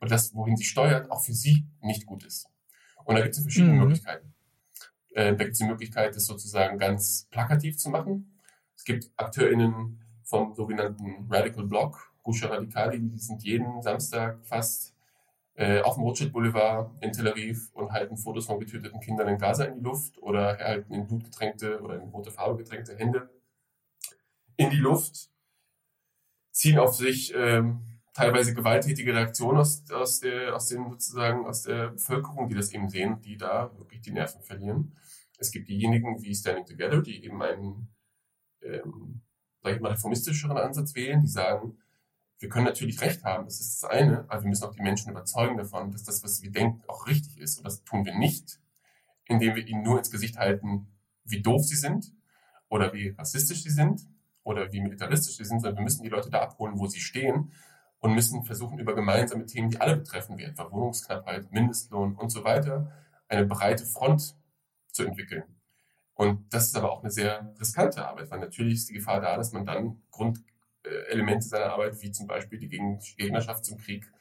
[0.00, 2.46] und das, wohin sie steuert, auch für sie nicht gut ist.
[3.04, 3.80] Und da gibt es verschiedene mhm.
[3.80, 4.34] Möglichkeiten.
[5.10, 8.40] Äh, da gibt es die Möglichkeit, das sozusagen ganz plakativ zu machen.
[8.76, 14.94] Es gibt AkteurInnen, vom sogenannten Radical Block, Gusha Radikali, die sind jeden Samstag fast
[15.54, 19.38] äh, auf dem Rothschild Boulevard in Tel Aviv und halten Fotos von getöteten Kindern in
[19.38, 23.30] Gaza in die Luft oder halten in Blut getränkte oder in rote Farbe getränkte Hände
[24.56, 25.30] in die Luft,
[26.50, 27.82] ziehen auf sich ähm,
[28.14, 32.88] teilweise gewalttätige Reaktionen aus, aus, der, aus, den, sozusagen, aus der Bevölkerung, die das eben
[32.88, 34.96] sehen, die da wirklich die Nerven verlieren.
[35.38, 37.94] Es gibt diejenigen wie Standing Together, die eben einen
[38.62, 39.20] ähm,
[39.64, 41.78] sage ich mal, reformistischeren Ansatz wählen, die sagen,
[42.38, 45.10] wir können natürlich Recht haben, das ist das eine, aber wir müssen auch die Menschen
[45.10, 47.58] überzeugen davon, dass das, was wir denken, auch richtig ist.
[47.58, 48.60] Und das tun wir nicht,
[49.24, 50.86] indem wir ihnen nur ins Gesicht halten,
[51.24, 52.12] wie doof sie sind
[52.68, 54.06] oder wie rassistisch sie sind
[54.42, 57.52] oder wie militaristisch sie sind, sondern wir müssen die Leute da abholen, wo sie stehen
[58.04, 62.44] und müssen versuchen, über gemeinsame Themen, die alle betreffen, wie etwa Wohnungsknappheit, Mindestlohn und so
[62.44, 62.92] weiter,
[63.28, 64.36] eine breite Front
[64.92, 65.44] zu entwickeln.
[66.12, 69.38] Und das ist aber auch eine sehr riskante Arbeit, weil natürlich ist die Gefahr da,
[69.38, 74.12] dass man dann Grundelemente seiner Arbeit, wie zum Beispiel die Gegnerschaft zum Krieg,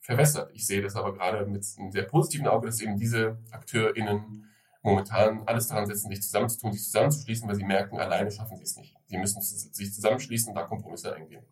[0.00, 0.50] verwässert.
[0.52, 4.50] Ich sehe das aber gerade mit einem sehr positiven Auge, dass eben diese AkteurInnen
[4.82, 8.76] momentan alles daran setzen, sich zusammenzutun, sich zusammenzuschließen, weil sie merken, alleine schaffen sie es
[8.76, 8.94] nicht.
[9.06, 11.42] Sie müssen sich zusammenschließen und da Kompromisse eingehen.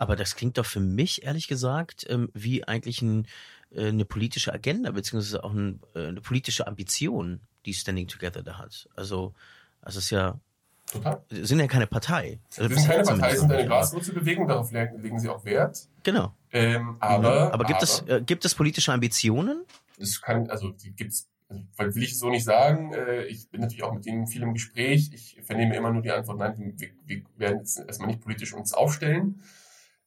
[0.00, 3.26] Aber das klingt doch für mich, ehrlich gesagt, ähm, wie eigentlich ein,
[3.70, 8.56] äh, eine politische Agenda, beziehungsweise auch ein, äh, eine politische Ambition die Standing Together da
[8.56, 8.88] hat.
[8.96, 9.34] Also,
[9.82, 10.40] also es ist ja
[10.86, 11.22] Total.
[11.28, 12.40] sind ja keine Partei.
[12.56, 15.86] Also sind keine Partei, sind eine Graswurzelbewegung, darauf legen sie auch Wert.
[16.02, 16.32] Genau.
[16.50, 19.66] Ähm, aber, aber, gibt, aber, es, äh, gibt es politische Ambitionen?
[19.98, 21.28] Es kann, also die gibt's,
[21.76, 22.94] also, will ich so nicht sagen.
[22.94, 25.10] Äh, ich bin natürlich auch mit ihnen viel im Gespräch.
[25.12, 28.72] Ich vernehme immer nur die Antwort, nein, wir, wir werden jetzt erstmal nicht politisch uns
[28.72, 29.42] aufstellen.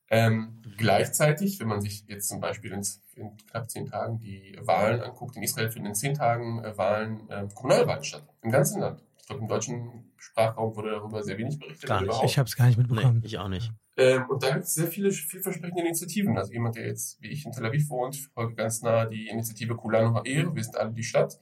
[0.10, 2.86] Ähm, gleichzeitig, wenn man sich jetzt zum Beispiel in,
[3.16, 7.30] in, knapp zehn Tagen die Wahlen anguckt, in Israel finden in zehn Tagen äh, Wahlen,
[7.30, 9.04] äh, Kommunalwahlen statt, im ganzen Land.
[9.18, 11.88] Ich glaube, im deutschen Sprachraum wurde darüber sehr wenig berichtet.
[11.88, 12.24] Gar nicht.
[12.26, 13.20] Ich habe es gar nicht mitbekommen.
[13.22, 13.72] Nee, ich auch nicht.
[13.96, 16.38] Ähm, und da gibt es sehr viele vielversprechende Initiativen.
[16.38, 19.76] Also jemand, der jetzt, wie ich, in Tel Aviv wohnt, folgt ganz nah die Initiative
[19.76, 21.39] Kulano Ha'ir, wir sind alle die Stadt,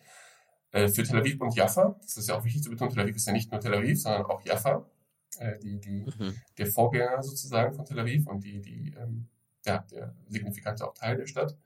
[0.71, 1.95] äh, für Tel Aviv und Jaffa.
[2.01, 4.01] Das ist ja auch wichtig zu betonen, Tel Aviv ist ja nicht nur Tel Aviv,
[4.01, 4.85] sondern auch Jaffa
[5.41, 6.35] äh, die, die, mhm.
[6.57, 9.27] der Vorgänger sozusagen von Tel Aviv und die, die, ähm,
[9.65, 11.57] ja, der signifikante auch Teil der Stadt.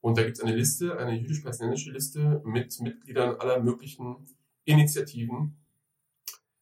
[0.00, 4.26] Und da gibt es eine Liste, eine jüdisch-palästinensische Liste mit Mitgliedern aller möglichen
[4.64, 5.56] Initiativen,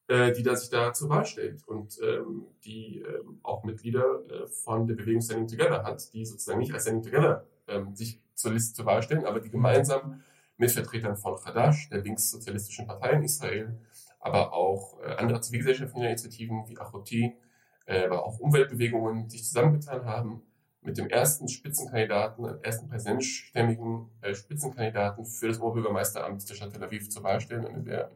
[0.07, 4.47] äh, die da sich da zur Wahl stellt und ähm, die ähm, auch Mitglieder äh,
[4.47, 8.53] von der Bewegung Standing Together hat, die sozusagen nicht als Standing Together ähm, sich zur
[8.53, 10.23] Liste zur Wahl stellen, aber die gemeinsam
[10.57, 13.77] mit Vertretern von Hadash, der linkssozialistischen Partei in Israel,
[14.25, 17.37] aber auch äh, andere zivilgesellschaftliche Initiativen wie Achoti,
[17.85, 20.43] äh, aber auch Umweltbewegungen sich zusammengetan haben,
[20.81, 27.11] mit dem ersten Spitzenkandidaten, ersten präsidentstämmigen äh, Spitzenkandidaten für das Oberbürgermeisteramt der Stadt Tel Aviv
[27.11, 27.67] zur Wahl stellen.
[27.67, 28.11] Eine sehr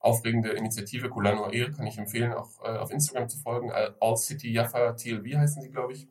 [0.00, 3.70] aufregende Initiative, Kulano Air, kann ich empfehlen, auch äh, auf Instagram zu folgen.
[3.72, 6.08] All City Jaffa TLV heißen sie, glaube ich.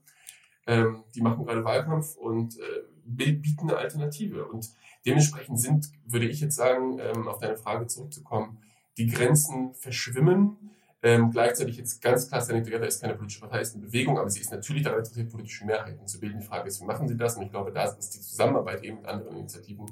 [0.66, 2.62] Ähm, die machen gerade Wahlkampf und äh,
[3.06, 4.46] bieten eine Alternative.
[4.46, 4.70] Und
[5.06, 8.60] dementsprechend sind, würde ich jetzt sagen, ähm, auf deine Frage zurückzukommen,
[8.98, 10.72] die Grenzen verschwimmen.
[11.04, 14.30] Ähm, gleichzeitig jetzt ganz klar, Standing Together ist keine politische Partei, ist eine Bewegung, aber
[14.30, 16.40] sie ist natürlich daran interessiert, politische Mehrheiten zu bilden.
[16.40, 17.36] Die Frage ist, wie machen sie das?
[17.36, 19.86] Und ich glaube, da ist die Zusammenarbeit eben mit anderen Initiativen,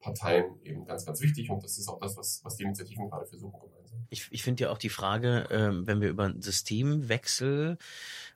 [0.00, 1.50] Parteien eben ganz, ganz wichtig.
[1.50, 4.06] Und das ist auch das, was, was die Initiativen gerade versuchen gemeinsam.
[4.08, 7.76] Ich, ich finde ja auch die Frage, ähm, wenn wir über einen Systemwechsel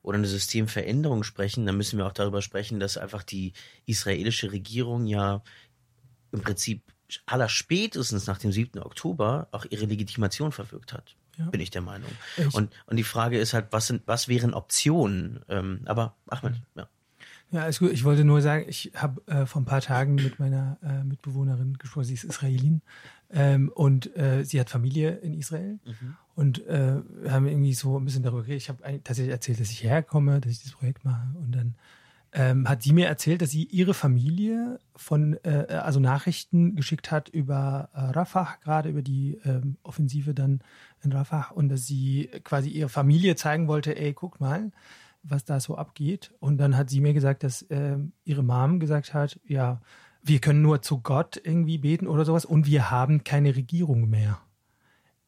[0.03, 3.55] oder eine Systemveränderung sprechen, dann müssen wir auch darüber sprechen, dass einfach die
[3.87, 5.43] israelische Regierung ja
[6.33, 6.83] im Prinzip
[7.27, 8.81] allerspätestens nach dem 7.
[8.81, 11.17] Oktober auch ihre Legitimation verwirkt hat.
[11.37, 11.47] Ja.
[11.47, 12.11] Bin ich der Meinung.
[12.37, 15.41] Ich und, und die Frage ist halt, was sind, was wären Optionen?
[15.49, 16.89] Ähm, aber Ahmed, ja.
[17.51, 17.93] Ja, alles gut.
[17.93, 21.79] Ich wollte nur sagen, ich habe äh, vor ein paar Tagen mit meiner äh, Mitbewohnerin
[21.79, 22.83] gesprochen, sie ist Israelin
[23.31, 26.17] ähm, und äh, sie hat Familie in Israel mhm.
[26.35, 28.63] und äh, haben irgendwie so ein bisschen darüber geredet.
[28.63, 31.75] Ich habe tatsächlich erzählt, dass ich herkomme, dass ich dieses Projekt mache und dann
[32.35, 37.29] ähm, hat sie mir erzählt, dass sie ihre Familie von, äh, also Nachrichten geschickt hat
[37.29, 40.61] über äh, Rafah, gerade über die ähm, Offensive dann
[41.03, 44.73] in Rafah und dass sie quasi ihre Familie zeigen wollte, ey, guck mal,
[45.23, 46.33] was da so abgeht.
[46.41, 49.81] Und dann hat sie mir gesagt, dass äh, ihre Mom gesagt hat, ja,
[50.25, 54.41] wir können nur zu Gott irgendwie beten oder sowas und wir haben keine Regierung mehr.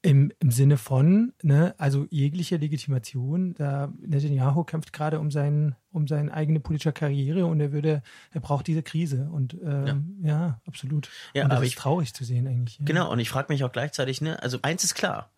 [0.02, 6.06] Im, Im Sinne von, ne, also jegliche Legitimation, da Netanyahu kämpft gerade um, seinen, um
[6.06, 10.28] seine eigene politische Karriere und er würde, er braucht diese Krise und ähm, ja.
[10.28, 10.60] ja.
[10.66, 11.10] absolut.
[11.34, 12.78] Ja, und das aber ist ich, traurig zu sehen eigentlich.
[12.78, 12.84] Ja.
[12.84, 15.30] Genau, und ich frage mich auch gleichzeitig, ne, also eins ist klar,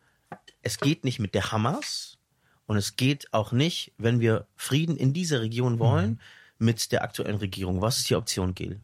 [0.62, 2.18] es geht nicht mit der Hamas
[2.66, 6.20] und es geht auch nicht, wenn wir Frieden in dieser Region wollen,
[6.58, 6.66] mhm.
[6.66, 7.80] mit der aktuellen Regierung.
[7.80, 8.80] Was ist die Option, Gil?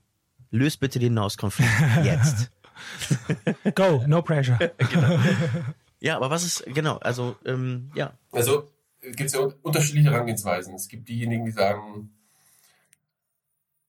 [0.51, 1.71] Löst bitte den Nahostkonflikt
[2.05, 2.51] jetzt.
[3.75, 4.59] Go, no pressure.
[4.79, 5.19] genau.
[6.01, 8.13] Ja, aber was ist, genau, also, ähm, ja.
[8.31, 10.75] Also, gibt es ja unterschiedliche Herangehensweisen.
[10.75, 12.11] Es gibt diejenigen, die sagen,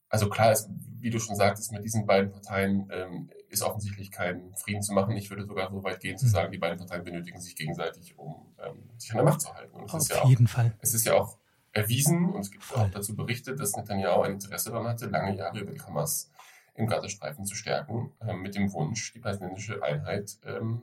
[0.10, 0.70] also klar ist,
[1.00, 5.16] wie du schon sagtest, mit diesen beiden Parteien ähm, ist offensichtlich kein Frieden zu machen.
[5.18, 6.30] Ich würde sogar so weit gehen zu mhm.
[6.30, 9.76] sagen, die beiden Parteien benötigen sich gegenseitig, um ähm, sich an der Macht zu halten.
[9.76, 10.74] Und Auf ja jeden auch, Fall.
[10.80, 11.38] Es ist ja auch
[11.72, 12.84] erwiesen und es gibt Voll.
[12.84, 16.32] auch dazu Berichte, dass Netanyahu ein Interesse daran hatte, lange Jahre über die Hamas
[16.76, 20.82] im Gazastreifen zu stärken, äh, mit dem Wunsch, die palästinensische Einheit ähm,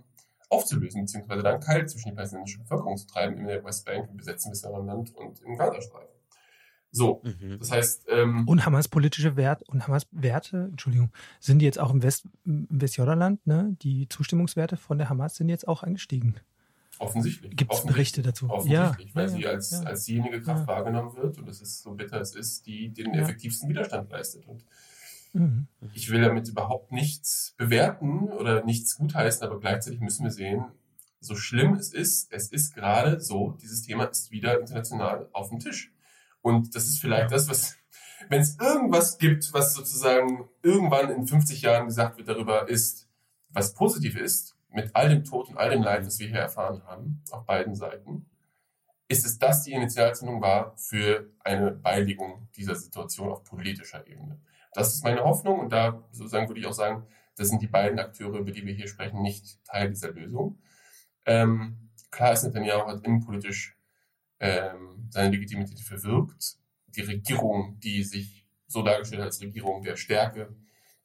[0.48, 4.50] aufzulösen, beziehungsweise dann kalt zwischen die palästinensische Bevölkerung zu treiben in der Westbank, im besetzten
[4.50, 6.12] Westjordanland und im Gazastreifen.
[6.94, 7.58] So, mhm.
[7.58, 8.06] das heißt.
[8.10, 12.26] Ähm, und Hamas politische Werte und Hamas Werte, Entschuldigung, sind die jetzt auch im, West,
[12.44, 13.74] im Westjordanland, ne?
[13.80, 16.36] Die Zustimmungswerte von der Hamas sind jetzt auch angestiegen.
[16.98, 17.56] Offensichtlich.
[17.56, 18.50] Gibt es Berichte dazu?
[18.50, 19.80] Offensichtlich, ja, weil ja, sie als, ja.
[19.80, 23.70] als diejenige Kraft wahrgenommen wird, und das ist so bitter es ist, die den effektivsten
[23.70, 24.46] Widerstand leistet.
[24.46, 24.64] Und
[25.32, 25.68] mhm.
[25.94, 30.64] ich will damit überhaupt nichts bewerten oder nichts gutheißen, aber gleichzeitig müssen wir sehen,
[31.20, 35.60] so schlimm es ist, es ist gerade so, dieses Thema ist wieder international auf dem
[35.60, 35.92] Tisch.
[36.40, 37.76] Und das ist vielleicht das, was,
[38.28, 43.08] wenn es irgendwas gibt, was sozusagen irgendwann in 50 Jahren gesagt wird darüber ist,
[43.50, 46.82] was positiv ist, mit all dem Tod und all dem Leid, das wir hier erfahren
[46.84, 48.26] haben, auf beiden Seiten,
[49.08, 54.40] ist es das die Initialzündung war für eine Beilegung dieser Situation auf politischer Ebene.
[54.72, 57.06] Das ist meine Hoffnung und da sozusagen würde ich auch sagen,
[57.36, 60.58] das sind die beiden Akteure, über die wir hier sprechen, nicht Teil dieser Lösung.
[61.24, 63.76] Ähm, klar ist Netanyahu hat innenpolitisch
[64.40, 66.56] ähm, seine Legitimität verwirkt.
[66.88, 70.54] Die Regierung, die sich so dargestellt hat als Regierung der Stärke,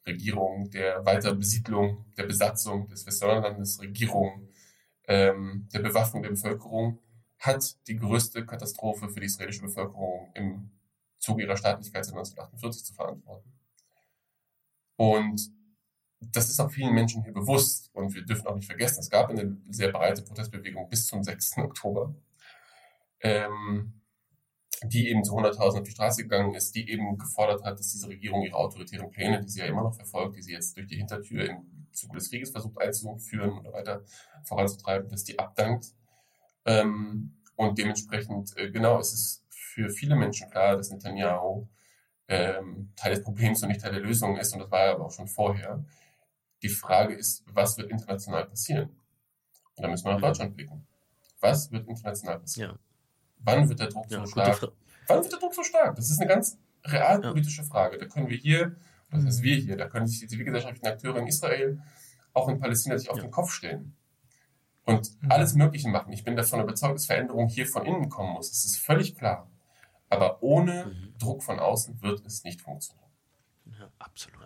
[0.06, 4.48] Regierung der Weiterbesiedlung, der Besatzung des Westjordanlandes, Regierung
[5.06, 6.98] ähm, der Bewaffnung der Bevölkerung,
[7.38, 10.70] hat die größte Katastrophe für die israelische Bevölkerung im
[11.18, 13.57] Zuge ihrer Staatlichkeit seit 1948 zu verantworten.
[14.98, 15.40] Und
[16.20, 17.90] das ist auch vielen Menschen hier bewusst.
[17.94, 21.58] Und wir dürfen auch nicht vergessen, es gab eine sehr breite Protestbewegung bis zum 6.
[21.58, 22.14] Oktober
[23.20, 23.94] ähm,
[24.84, 28.08] die eben zu 100.000 auf die Straße gegangen ist, die eben gefordert hat, dass diese
[28.08, 30.96] Regierung ihre autoritären Pläne, die sie ja immer noch verfolgt, die sie jetzt durch die
[30.96, 34.04] Hintertür im Zuge des Krieges versucht einzuführen oder weiter
[34.44, 35.94] voranzutreiben, dass die abdankt.
[36.64, 41.66] Ähm, und dementsprechend, äh, genau, es ist für viele Menschen klar, dass Netanyahu
[42.28, 44.52] ähm, Teil des Problems und nicht Teil der Lösung ist.
[44.52, 45.84] Und das war er aber auch schon vorher.
[46.62, 48.90] Die Frage ist, was wird international passieren?
[49.76, 50.86] Und da müssen wir nach Deutschland blicken.
[51.40, 52.72] Was wird international passieren?
[52.72, 52.78] Ja.
[53.38, 54.72] Wann wird der Druck ja, so stark?
[55.06, 55.96] Wann wird der Druck so stark?
[55.96, 57.68] Das ist eine ganz realpolitische ja.
[57.68, 57.98] Frage.
[57.98, 58.76] Da können wir hier,
[59.10, 61.80] was heißt wir hier, da können sich die zivilgesellschaftlichen Akteure in Israel,
[62.32, 63.22] auch in Palästina, sich auf ja.
[63.22, 63.96] den Kopf stellen
[64.84, 65.30] und mhm.
[65.30, 66.12] alles Mögliche machen.
[66.12, 68.50] Ich bin davon überzeugt, dass Veränderung hier von innen kommen muss.
[68.50, 69.48] Das ist völlig klar.
[70.10, 71.14] Aber ohne mhm.
[71.18, 73.08] Druck von außen wird es nicht funktionieren.
[73.78, 74.38] Ja, absolut.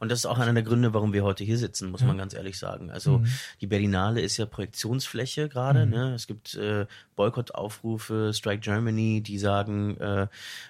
[0.00, 2.06] Und das ist auch einer der Gründe, warum wir heute hier sitzen, muss ja.
[2.06, 2.90] man ganz ehrlich sagen.
[2.90, 3.26] Also mhm.
[3.60, 5.86] die Berlinale ist ja Projektionsfläche gerade.
[5.86, 5.92] Mhm.
[5.92, 6.14] Ne?
[6.14, 10.28] Es gibt äh, Boykottaufrufe, Strike Germany, die sagen, äh,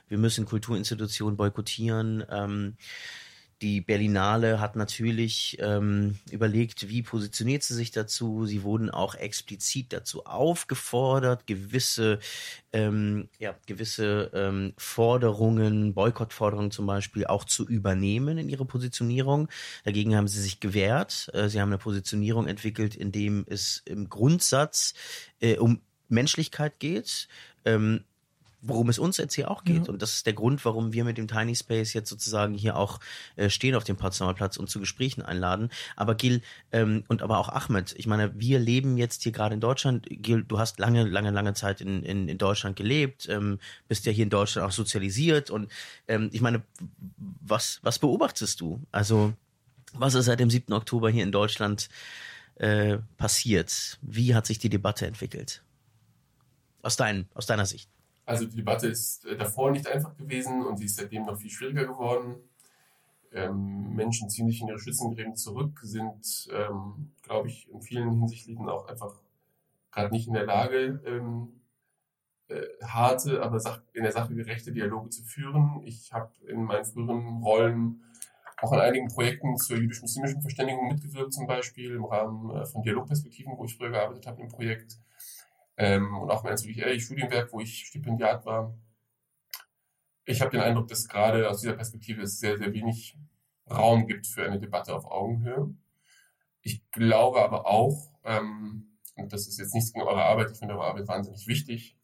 [0.09, 2.25] wir müssen Kulturinstitutionen boykottieren.
[2.31, 2.77] Ähm,
[3.61, 8.47] die Berlinale hat natürlich ähm, überlegt, wie positioniert sie sich dazu.
[8.47, 12.21] Sie wurden auch explizit dazu aufgefordert, gewisse,
[12.73, 19.49] ähm, ja, gewisse ähm, Forderungen, Boykottforderungen zum Beispiel, auch zu übernehmen in ihre Positionierung.
[19.85, 21.29] Dagegen haben sie sich gewehrt.
[21.33, 24.95] Äh, sie haben eine Positionierung entwickelt, in dem es im Grundsatz
[25.41, 27.27] äh, um Menschlichkeit geht.
[27.65, 28.05] Ähm,
[28.61, 29.87] worum es uns jetzt hier auch geht.
[29.87, 29.93] Ja.
[29.93, 32.99] Und das ist der Grund, warum wir mit dem Tiny Space jetzt sozusagen hier auch
[33.37, 35.71] äh, stehen auf dem Potsdamer Platz und zu Gesprächen einladen.
[35.95, 36.43] Aber Gil
[36.73, 40.07] ähm, und aber auch Ahmed, ich meine, wir leben jetzt hier gerade in Deutschland.
[40.11, 44.13] Gil, du hast lange, lange, lange Zeit in, in, in Deutschland gelebt, ähm, bist ja
[44.13, 45.51] hier in Deutschland auch sozialisiert.
[45.51, 45.71] Und
[46.09, 46.63] ähm, ich meine,
[47.41, 48.81] was, was beobachtest du?
[48.91, 49.35] Also,
[49.93, 50.73] was ist seit dem 7.
[50.73, 51.89] Oktober hier in Deutschland
[52.57, 53.99] äh, passiert?
[54.03, 55.63] Wie hat sich die Debatte entwickelt?
[56.83, 57.89] Aus, dein, aus deiner Sicht.
[58.29, 61.51] Also die Debatte ist äh, davor nicht einfach gewesen und sie ist seitdem noch viel
[61.51, 62.37] schwieriger geworden.
[63.33, 68.69] Ähm, Menschen ziehen sich in ihre Schützengräben zurück, sind, ähm, glaube ich, in vielen Hinsichten
[68.69, 69.15] auch einfach
[69.93, 71.63] gerade nicht in der Lage, ähm,
[72.49, 73.63] äh, harte, aber
[73.95, 75.81] in der Sache gerechte Dialoge zu führen.
[75.87, 78.03] Ich habe in meinen früheren Rollen
[78.61, 83.57] auch an einigen Projekten zur jüdisch-muslimischen Verständigung mitgewirkt, zum Beispiel im Rahmen äh, von Dialogperspektiven,
[83.57, 84.99] wo ich früher gearbeitet habe im Projekt
[85.79, 88.77] ähm, und auch mein Studienwerk, wo ich Stipendiat war.
[90.25, 93.17] Ich habe den Eindruck, dass gerade aus dieser Perspektive es sehr, sehr wenig
[93.71, 95.75] Raum gibt für eine Debatte auf Augenhöhe.
[96.63, 100.75] Ich glaube aber auch, ähm, und das ist jetzt nichts gegen eure Arbeit, ich finde
[100.75, 101.97] eure Arbeit wahnsinnig wichtig,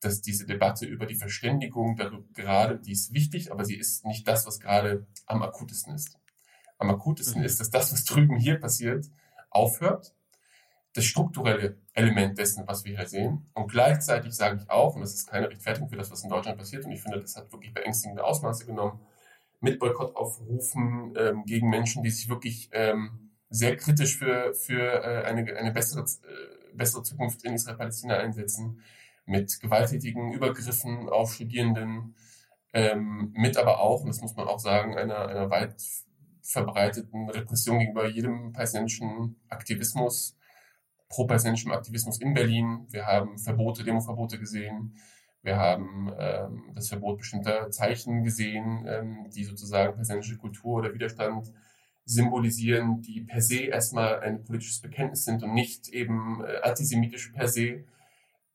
[0.00, 1.96] dass diese Debatte über die Verständigung
[2.32, 6.18] gerade, die ist wichtig, aber sie ist nicht das, was gerade am akutesten ist.
[6.78, 7.46] Am akutesten mhm.
[7.46, 9.10] ist, dass das, was drüben hier passiert,
[9.50, 10.14] aufhört
[10.94, 13.46] das strukturelle Element dessen, was wir hier sehen.
[13.52, 16.56] Und gleichzeitig sage ich auch, und das ist keine Rechtfertigung für das, was in Deutschland
[16.56, 19.00] passiert, und ich finde, das hat wirklich beängstigende Ausmaße genommen,
[19.60, 25.56] mit Boykottaufrufen ähm, gegen Menschen, die sich wirklich ähm, sehr kritisch für, für äh, eine,
[25.56, 28.80] eine bessere, äh, bessere Zukunft in Israel-Palästina einsetzen,
[29.26, 32.14] mit gewalttätigen Übergriffen auf Studierenden,
[32.72, 35.76] ähm, mit aber auch, und das muss man auch sagen, einer, einer weit
[36.42, 40.36] verbreiteten Repression gegenüber jedem palästinensischen Aktivismus,
[41.08, 42.86] pro-palästinensischem Aktivismus in Berlin.
[42.90, 44.96] Wir haben Verbote, Demoverbote gesehen.
[45.42, 51.52] Wir haben ähm, das Verbot bestimmter Zeichen gesehen, ähm, die sozusagen palästinensische Kultur oder Widerstand
[52.06, 57.48] symbolisieren, die per se erstmal ein politisches Bekenntnis sind und nicht eben äh, antisemitisch per
[57.48, 57.84] se.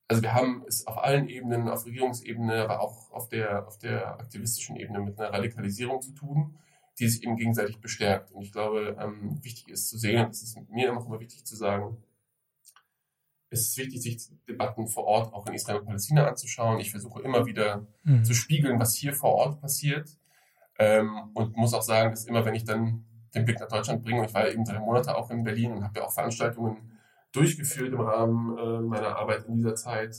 [0.08, 4.20] Also wir haben es auf allen Ebenen, auf Regierungsebene, aber auch auf der, auf der
[4.20, 6.58] aktivistischen Ebene mit einer Radikalisierung zu tun,
[6.98, 8.32] die sich eben gegenseitig bestärkt.
[8.32, 11.56] Und ich glaube, ähm, wichtig ist zu sehen, und das ist mir immer wichtig zu
[11.56, 11.98] sagen,
[13.50, 16.80] es ist wichtig, sich Debatten vor Ort auch in Israel und Palästina anzuschauen.
[16.80, 18.24] Ich versuche immer wieder mhm.
[18.24, 20.18] zu spiegeln, was hier vor Ort passiert.
[20.78, 24.22] Ähm, und muss auch sagen, dass immer, wenn ich dann den Blick nach Deutschland bringe,
[24.22, 27.00] und ich war ja eben drei Monate auch in Berlin und habe ja auch Veranstaltungen
[27.32, 30.16] durchgeführt im Rahmen äh, meiner Arbeit in dieser Zeit,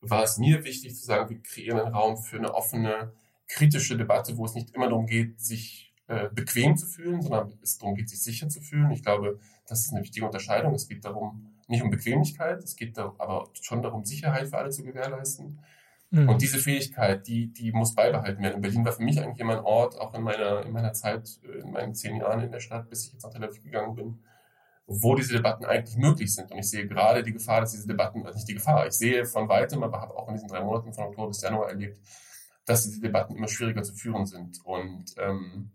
[0.00, 3.12] war es mir wichtig zu sagen, wir kreieren einen Raum für eine offene,
[3.48, 7.78] kritische Debatte, wo es nicht immer darum geht, sich äh, bequem zu fühlen, sondern es
[7.78, 8.90] darum geht, sich sicher zu fühlen.
[8.90, 10.74] Ich glaube, das ist eine wichtige Unterscheidung.
[10.74, 14.70] Es geht darum, nicht um Bequemlichkeit, es geht da aber schon darum, Sicherheit für alle
[14.70, 15.60] zu gewährleisten.
[16.10, 16.28] Mhm.
[16.28, 18.56] Und diese Fähigkeit, die, die muss beibehalten werden.
[18.56, 21.40] Und Berlin war für mich eigentlich immer ein Ort, auch in meiner, in meiner Zeit,
[21.42, 23.94] äh, in meinen zehn Jahren in der Stadt, bis ich jetzt nach Tel Aviv gegangen
[23.96, 24.18] bin,
[24.86, 26.52] wo diese Debatten eigentlich möglich sind.
[26.52, 29.24] Und ich sehe gerade die Gefahr, dass diese Debatten, also nicht die Gefahr, ich sehe
[29.24, 31.98] von weitem, aber habe auch in diesen drei Monaten von Oktober bis Januar erlebt,
[32.66, 34.64] dass diese Debatten immer schwieriger zu führen sind.
[34.64, 35.72] Und ähm,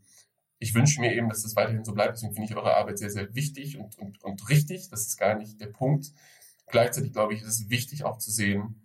[0.62, 2.14] ich wünsche mir eben, dass das weiterhin so bleibt.
[2.14, 4.90] Deswegen finde ich eure Arbeit sehr, sehr wichtig und, und, und richtig.
[4.90, 6.14] Das ist gar nicht der Punkt.
[6.68, 8.80] Gleichzeitig glaube ich, ist es wichtig auch zu sehen,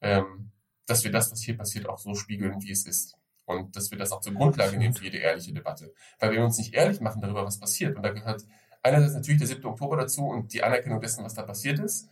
[0.00, 0.50] ähm,
[0.86, 3.16] dass wir das, was hier passiert, auch so spiegeln, wie es ist.
[3.44, 5.94] Und dass wir das auch zur Grundlage nehmen für jede ehrliche Debatte.
[6.18, 7.96] Weil wir uns nicht ehrlich machen darüber, was passiert.
[7.96, 8.44] Und da gehört
[8.82, 9.64] einerseits natürlich der 7.
[9.66, 12.08] Oktober dazu und die Anerkennung dessen, was da passiert ist,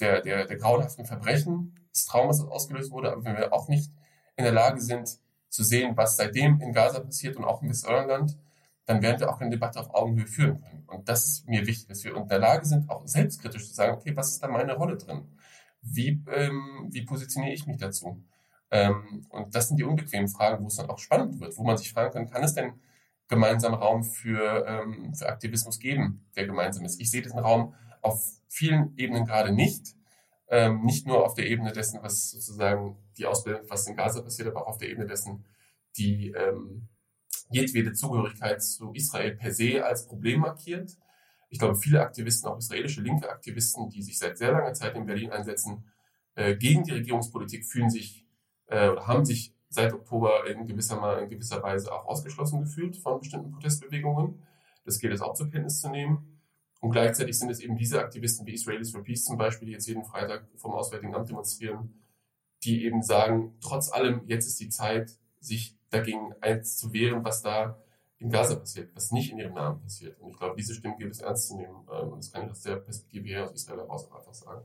[0.00, 3.12] der, der, der grauenhaften Verbrechen, des Traumas, das ausgelöst wurde.
[3.12, 3.92] Aber wenn wir auch nicht
[4.34, 8.38] in der Lage sind, zu sehen, was seitdem in Gaza passiert und auch in Westjordanland,
[8.86, 10.84] dann werden wir auch eine Debatte auf Augenhöhe führen können.
[10.86, 13.94] Und das ist mir wichtig, dass wir in der Lage sind, auch selbstkritisch zu sagen,
[13.94, 15.28] okay, was ist da meine Rolle drin?
[15.82, 18.24] Wie, ähm, wie positioniere ich mich dazu?
[18.70, 21.76] Ähm, und das sind die unbequemen Fragen, wo es dann auch spannend wird, wo man
[21.76, 22.74] sich fragen kann, kann es denn
[23.28, 27.00] gemeinsam Raum für, ähm, für Aktivismus geben, der gemeinsam ist?
[27.00, 29.94] Ich sehe diesen Raum auf vielen Ebenen gerade nicht.
[30.50, 34.48] Ähm, nicht nur auf der Ebene dessen, was sozusagen die Ausbildung, was in Gaza passiert,
[34.48, 35.44] aber auch auf der Ebene dessen,
[35.96, 36.88] die ähm,
[37.50, 40.98] jedwede Zugehörigkeit zu Israel per se als Problem markiert.
[41.50, 45.06] Ich glaube, viele Aktivisten, auch israelische linke Aktivisten, die sich seit sehr langer Zeit in
[45.06, 45.84] Berlin einsetzen,
[46.34, 48.26] äh, gegen die Regierungspolitik fühlen sich
[48.66, 53.20] äh, oder haben sich seit Oktober in gewisser, in gewisser Weise auch ausgeschlossen gefühlt von
[53.20, 54.42] bestimmten Protestbewegungen.
[54.84, 56.39] Das gilt es auch zur Kenntnis zu nehmen.
[56.80, 59.86] Und gleichzeitig sind es eben diese Aktivisten wie Israelis for Peace zum Beispiel, die jetzt
[59.86, 62.02] jeden Freitag vom Auswärtigen Amt demonstrieren,
[62.64, 67.42] die eben sagen, trotz allem, jetzt ist die Zeit, sich dagegen eins zu wehren, was
[67.42, 67.78] da
[68.18, 70.18] in Gaza passiert, was nicht in ihrem Namen passiert.
[70.20, 71.86] Und ich glaube, diese Stimmen gilt es ernst zu nehmen.
[71.90, 74.64] Ähm, und das kann ich aus der Perspektive her aus Israel heraus einfach sagen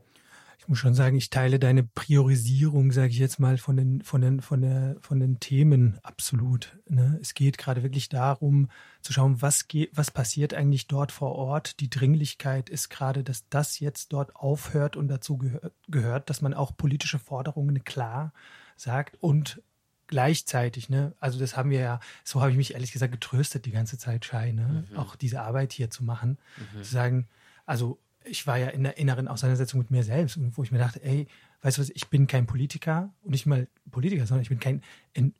[0.58, 4.20] ich muss schon sagen, ich teile deine Priorisierung, sage ich jetzt mal, von den, von
[4.20, 6.78] den, von der, von den Themen absolut.
[6.88, 7.18] Ne?
[7.20, 8.68] Es geht gerade wirklich darum,
[9.00, 11.80] zu schauen, was geht, was passiert eigentlich dort vor Ort.
[11.80, 16.54] Die Dringlichkeit ist gerade, dass das jetzt dort aufhört und dazu gehört, gehört dass man
[16.54, 18.32] auch politische Forderungen klar
[18.76, 19.62] sagt und
[20.08, 23.72] gleichzeitig, ne, also das haben wir ja, so habe ich mich ehrlich gesagt getröstet die
[23.72, 24.96] ganze Zeit, Schei, ne, mhm.
[24.96, 26.82] auch diese Arbeit hier zu machen, mhm.
[26.82, 27.28] zu sagen,
[27.64, 27.98] also
[28.28, 31.26] ich war ja in der inneren Auseinandersetzung mit mir selbst, wo ich mir dachte, ey,
[31.62, 34.82] weißt du was, ich bin kein Politiker und nicht mal Politiker, sondern ich bin kein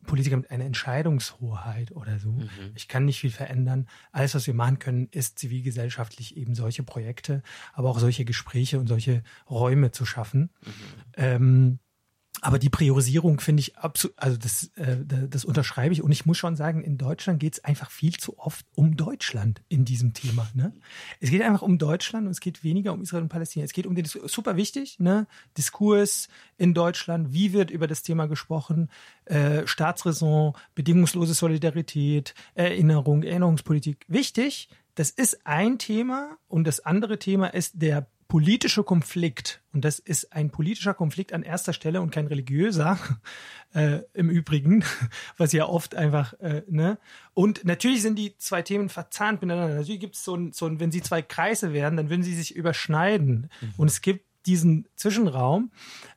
[0.07, 2.33] Politiker mit einer Entscheidungshoheit oder so.
[2.33, 2.49] Mhm.
[2.75, 3.87] Ich kann nicht viel verändern.
[4.13, 7.43] Alles, was wir machen können, ist zivilgesellschaftlich eben solche Projekte,
[7.75, 10.51] aber auch solche Gespräche und solche Räume zu schaffen.
[10.65, 10.73] Mhm.
[11.17, 11.79] Ähm,
[12.43, 16.03] aber die Priorisierung finde ich absolut, also das, äh, das unterschreibe ich.
[16.03, 19.63] Und ich muss schon sagen, in Deutschland geht es einfach viel zu oft um Deutschland
[19.69, 20.49] in diesem Thema.
[20.55, 20.73] Ne?
[21.21, 23.65] Es geht einfach um Deutschland und es geht weniger um Israel und Palästina.
[23.65, 25.27] Es geht um den super wichtig, ne?
[25.57, 26.29] Diskurs
[26.59, 27.33] in Deutschland.
[27.33, 28.91] Wie wird über das Thema gesprochen?
[29.25, 34.05] Äh, Staatsräson, bedingungslose Solidarität, Erinnerung, Erinnerungspolitik.
[34.09, 34.69] Wichtig.
[34.95, 40.33] Das ist ein Thema und das andere Thema ist der politische Konflikt, und das ist
[40.33, 42.99] ein politischer Konflikt an erster Stelle und kein religiöser
[43.75, 44.85] äh, im Übrigen,
[45.37, 46.99] was ja oft einfach, äh, ne?
[47.35, 49.75] Und natürlich sind die zwei Themen verzahnt miteinander.
[49.75, 52.35] Natürlich gibt es so ein, so ein, wenn sie zwei Kreise werden, dann würden sie
[52.35, 53.51] sich überschneiden.
[53.61, 53.75] Mhm.
[53.77, 55.71] Und es gibt diesen Zwischenraum.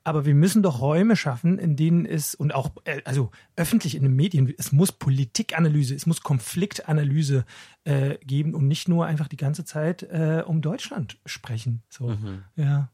[0.09, 4.01] Aber wir müssen doch Räume schaffen, in denen es und auch, äh, also öffentlich in
[4.01, 7.45] den Medien, es muss Politikanalyse, es muss Konfliktanalyse
[7.83, 11.83] äh, geben und nicht nur einfach die ganze Zeit äh, um Deutschland sprechen.
[11.89, 12.43] So, mhm.
[12.55, 12.89] ja.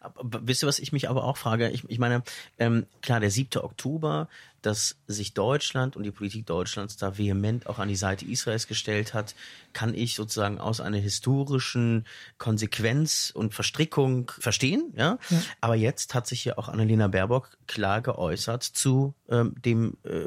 [0.00, 1.70] Aber, wisst ihr, was ich mich aber auch frage?
[1.70, 2.24] Ich, ich meine,
[2.58, 3.62] ähm, klar, der 7.
[3.62, 4.28] Oktober,
[4.62, 9.14] dass sich Deutschland und die Politik Deutschlands da vehement auch an die Seite Israels gestellt
[9.14, 9.34] hat,
[9.72, 12.06] kann ich sozusagen aus einer historischen
[12.38, 14.92] Konsequenz und Verstrickung verstehen.
[14.96, 15.18] Ja?
[15.30, 15.42] ja.
[15.60, 20.26] Aber jetzt hat sich ja auch Annalena Baerbock klar geäußert zu ähm, dem äh,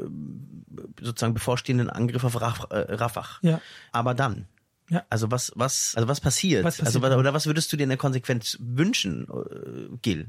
[1.00, 3.38] sozusagen bevorstehenden Angriff auf Rafah.
[3.42, 3.60] Ja.
[3.92, 4.46] Aber dann,
[4.90, 5.04] ja.
[5.08, 6.64] Also was, was, also was passiert?
[6.64, 10.28] Was passiert also, oder was würdest du dir in der Konsequenz wünschen, äh, Gil?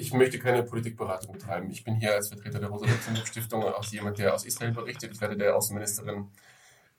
[0.00, 1.70] Ich möchte keine Politikberatung betreiben.
[1.70, 5.12] Ich bin hier als Vertreter der Rosa-Luxemburg-Stiftung auch jemand, der aus Israel berichtet.
[5.12, 6.28] Ich werde der Außenministerin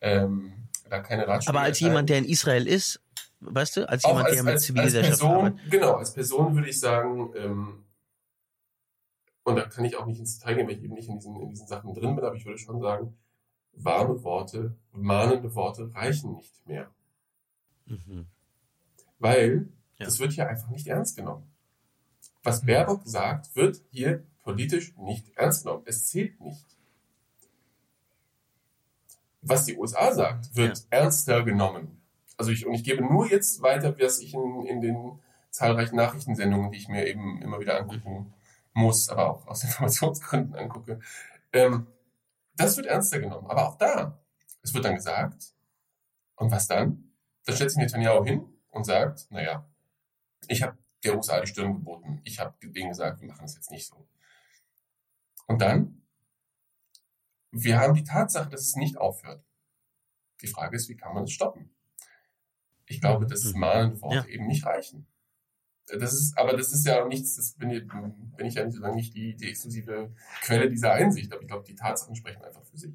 [0.02, 0.54] ähm,
[0.88, 3.02] da keine Ratschläge Aber als jemand, der in Israel ist,
[3.39, 5.72] weißt du, als jemand, als, der mit als, Zivilgesellschaft als Person, arbeitet.
[5.72, 7.86] Genau, als Person würde ich sagen, ähm,
[9.43, 11.41] und da kann ich auch nicht ins Detail gehen, weil ich eben nicht in diesen,
[11.41, 13.18] in diesen Sachen drin bin, aber ich würde schon sagen,
[13.74, 16.91] warme Worte, mahnende Worte reichen nicht mehr.
[17.88, 18.28] Mhm.
[19.18, 20.06] Weil ja.
[20.06, 21.51] das wird hier einfach nicht ernst genommen.
[22.44, 25.84] Was Baerbock sagt, wird hier politisch nicht ernst genommen.
[25.86, 26.66] Es zählt nicht.
[29.42, 30.86] Was die USA sagt, wird ja.
[30.89, 32.02] ernster genommen.
[32.38, 35.20] Also ich, und ich gebe nur jetzt weiter, was ich in, in den
[35.52, 38.34] zahlreichen Nachrichtensendungen, die ich mir eben immer wieder angucken
[38.74, 41.00] muss, aber auch aus Informationsgründen angucke,
[41.54, 41.88] ähm,
[42.56, 43.48] das wird ernster genommen.
[43.48, 44.20] Aber auch da,
[44.64, 45.54] es wird dann gesagt,
[46.36, 47.12] und was dann?
[47.46, 49.66] Dann stellt sich Netanyahu hin und sagt, naja,
[50.48, 52.22] ich habe der USA die Stirn geboten.
[52.24, 54.08] Ich habe denen gesagt, wir machen es jetzt nicht so.
[55.47, 56.02] Und dann,
[57.52, 59.43] wir haben die Tatsache, dass es nicht aufhört.
[60.41, 61.70] Die Frage ist, wie kann man es stoppen?
[62.86, 63.60] Ich glaube, dass mhm.
[63.60, 64.34] mahnende Worte ja.
[64.34, 65.08] eben nicht reichen.
[65.88, 68.95] Das ist, aber das ist ja nichts, das bin ich, bin ich ja nicht, sozusagen
[68.95, 72.78] nicht die, die exklusive Quelle dieser Einsicht, aber ich glaube, die Tatsachen sprechen einfach für
[72.78, 72.93] sich.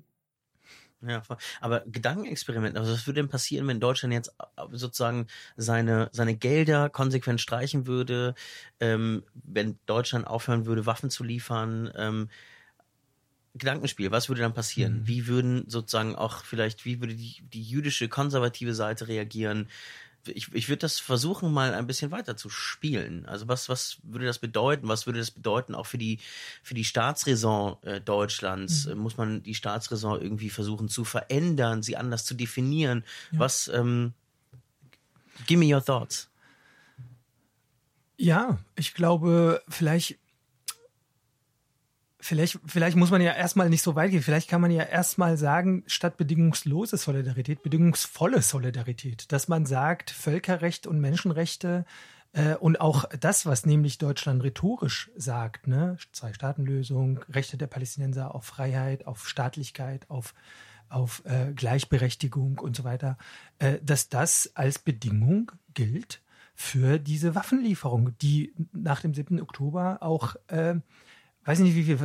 [1.08, 1.22] Ja,
[1.60, 5.26] aber Gedankenexperiment, also was würde denn passieren, wenn Deutschland jetzt äh, sozusagen
[5.56, 8.34] seine, seine Gelder konsequent streichen würde,
[8.80, 11.92] ähm, wenn Deutschland aufhören würde, Waffen zu liefern?
[11.96, 12.28] Ähm,
[13.54, 15.00] Gedankenspiel, was würde dann passieren?
[15.00, 15.06] Mhm.
[15.06, 19.68] Wie würden sozusagen auch vielleicht, wie würde die, die jüdische konservative Seite reagieren?
[20.28, 23.26] Ich, ich würde das versuchen, mal ein bisschen weiter zu spielen.
[23.26, 24.88] Also was, was würde das bedeuten?
[24.88, 26.18] Was würde das bedeuten auch für die,
[26.62, 28.86] für die Staatsräson äh, Deutschlands?
[28.86, 28.98] Mhm.
[28.98, 33.04] Muss man die Staatsräson irgendwie versuchen zu verändern, sie anders zu definieren?
[33.32, 33.40] Ja.
[33.40, 34.12] Was, ähm,
[35.46, 36.28] give me your thoughts.
[38.18, 40.18] Ja, ich glaube, vielleicht
[42.26, 44.20] Vielleicht, vielleicht muss man ja erstmal nicht so weit gehen.
[44.20, 49.30] Vielleicht kann man ja erstmal sagen, statt bedingungslose Solidarität, bedingungsvolle Solidarität.
[49.30, 51.84] Dass man sagt, Völkerrecht und Menschenrechte
[52.36, 58.44] Äh, und auch das, was nämlich Deutschland rhetorisch sagt, ne, Zwei-Staaten-Lösung, Rechte der Palästinenser auf
[58.44, 60.34] Freiheit, auf Staatlichkeit, auf,
[60.90, 63.16] auf äh, Gleichberechtigung und so weiter,
[63.58, 66.20] äh, dass das als Bedingung gilt
[66.54, 69.40] für diese Waffenlieferung, die nach dem 7.
[69.40, 70.74] Oktober auch äh,
[71.46, 71.98] weiß nicht, wie viel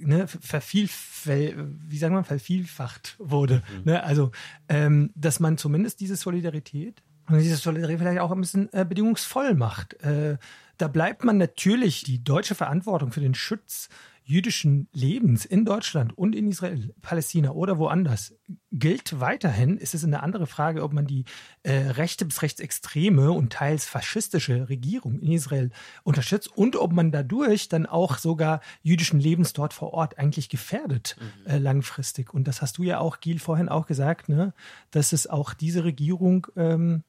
[0.00, 0.88] ne, verviel,
[1.24, 3.62] wie sagen wir, vervielfacht wurde.
[3.78, 3.92] Mhm.
[3.92, 4.02] Ne?
[4.02, 4.32] Also,
[4.68, 9.54] ähm, dass man zumindest diese Solidarität und diese Solidarität vielleicht auch ein bisschen äh, bedingungsvoll
[9.54, 9.94] macht.
[10.02, 10.36] Äh,
[10.78, 13.88] da bleibt man natürlich die deutsche Verantwortung für den Schutz
[14.28, 18.34] jüdischen Lebens in Deutschland und in Israel, Palästina oder woanders
[18.72, 19.78] gilt weiterhin.
[19.78, 21.24] Ist es eine andere Frage, ob man die
[21.62, 25.70] äh, rechte bis rechtsextreme und teils faschistische Regierung in Israel
[26.02, 31.16] unterstützt und ob man dadurch dann auch sogar jüdischen Lebens dort vor Ort eigentlich gefährdet
[31.20, 31.50] mhm.
[31.50, 32.34] äh, langfristig.
[32.34, 34.52] Und das hast du ja auch, Gil, vorhin auch gesagt, ne,
[34.90, 37.04] dass es auch diese Regierung ähm,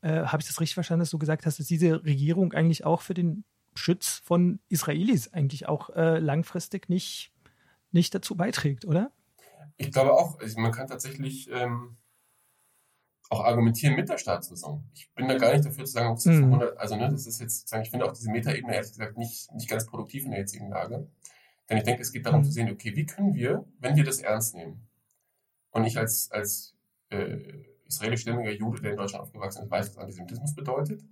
[0.00, 3.02] äh, habe ich das richtig verstanden, dass du gesagt hast, dass diese Regierung eigentlich auch
[3.02, 3.44] für den
[3.78, 7.32] Schutz von Israelis eigentlich auch äh, langfristig nicht,
[7.92, 9.10] nicht dazu beiträgt, oder?
[9.76, 11.96] Ich glaube auch, also man kann tatsächlich ähm,
[13.30, 14.84] auch argumentieren mit der Staatsräson.
[14.94, 16.54] Ich bin da gar nicht dafür zu sagen, ob es jetzt mhm.
[16.54, 19.52] 100, also ne, das ist jetzt sozusagen, ich finde auch diese Metaebene ehrlich gesagt nicht,
[19.54, 21.08] nicht ganz produktiv in der jetzigen Lage.
[21.68, 22.44] Denn ich denke, es geht darum mhm.
[22.44, 24.88] zu sehen, okay, wie können wir, wenn wir das ernst nehmen,
[25.70, 26.74] und ich als, als
[27.10, 27.36] äh,
[27.86, 31.02] israelischstämmiger Jude, der in Deutschland aufgewachsen ist, weiß, was Antisemitismus bedeutet,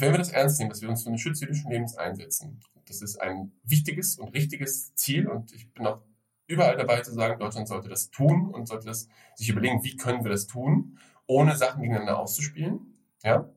[0.00, 3.02] wenn wir das ernst nehmen, dass wir uns für den Schutz jüdischen Lebens einsetzen, das
[3.02, 6.02] ist ein wichtiges und richtiges Ziel und ich bin auch
[6.46, 10.24] überall dabei zu sagen, Deutschland sollte das tun und sollte das sich überlegen, wie können
[10.24, 12.98] wir das tun, ohne Sachen gegeneinander auszuspielen.
[13.22, 13.48] Ja?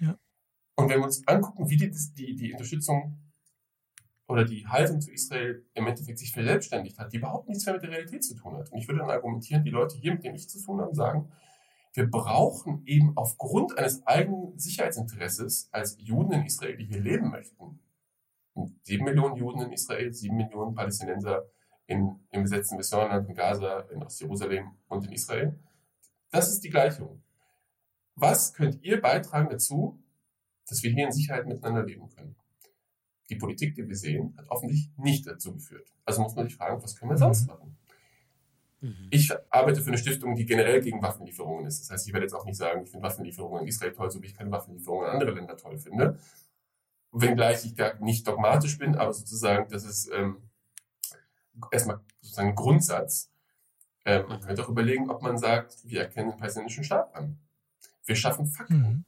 [0.00, 0.18] ja.
[0.74, 3.18] Und wenn wir uns angucken, wie die, die, die Unterstützung
[4.26, 7.82] oder die Haltung zu Israel im Endeffekt sich verselbstständigt hat, die überhaupt nichts mehr mit
[7.82, 8.72] der Realität zu tun hat.
[8.72, 11.30] Und ich würde dann argumentieren, die Leute hier, mit denen ich zu tun habe, sagen,
[11.94, 17.80] wir brauchen eben aufgrund eines eigenen Sicherheitsinteresses als Juden in Israel, die hier leben möchten,
[18.82, 21.46] sieben Millionen Juden in Israel, sieben Millionen Palästinenser
[21.86, 25.58] in, im besetzten Westjordanland, in Gaza, in Ostjerusalem und in Israel.
[26.30, 27.22] Das ist die Gleichung.
[28.14, 29.98] Was könnt ihr beitragen dazu,
[30.66, 32.36] dass wir hier in Sicherheit miteinander leben können?
[33.30, 35.88] Die Politik, die wir sehen, hat offensichtlich nicht dazu geführt.
[36.04, 37.48] Also muss man sich fragen, was können wir sonst mhm.
[37.48, 37.77] machen?
[38.80, 39.08] Mhm.
[39.10, 41.82] Ich arbeite für eine Stiftung, die generell gegen Waffenlieferungen ist.
[41.82, 44.22] Das heißt, ich werde jetzt auch nicht sagen, ich finde Waffenlieferungen in Israel toll, so
[44.22, 46.18] wie ich keine Waffenlieferungen in andere Länder toll finde.
[47.10, 50.42] Wenngleich ich da nicht dogmatisch bin, aber sozusagen, das ist ähm,
[51.70, 53.30] erstmal sozusagen ein Grundsatz.
[54.04, 57.38] Ähm, man könnte auch überlegen, ob man sagt, wir erkennen den palästinensischen Staat an.
[58.04, 58.76] Wir schaffen Fakten.
[58.76, 59.04] Mhm.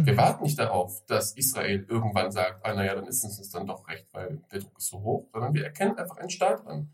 [0.00, 0.06] Mhm.
[0.06, 3.66] Wir warten nicht darauf, dass Israel irgendwann sagt, ah, naja, dann ist es uns dann
[3.66, 6.90] doch recht, weil der Druck ist so hoch, sondern wir erkennen einfach einen Staat an.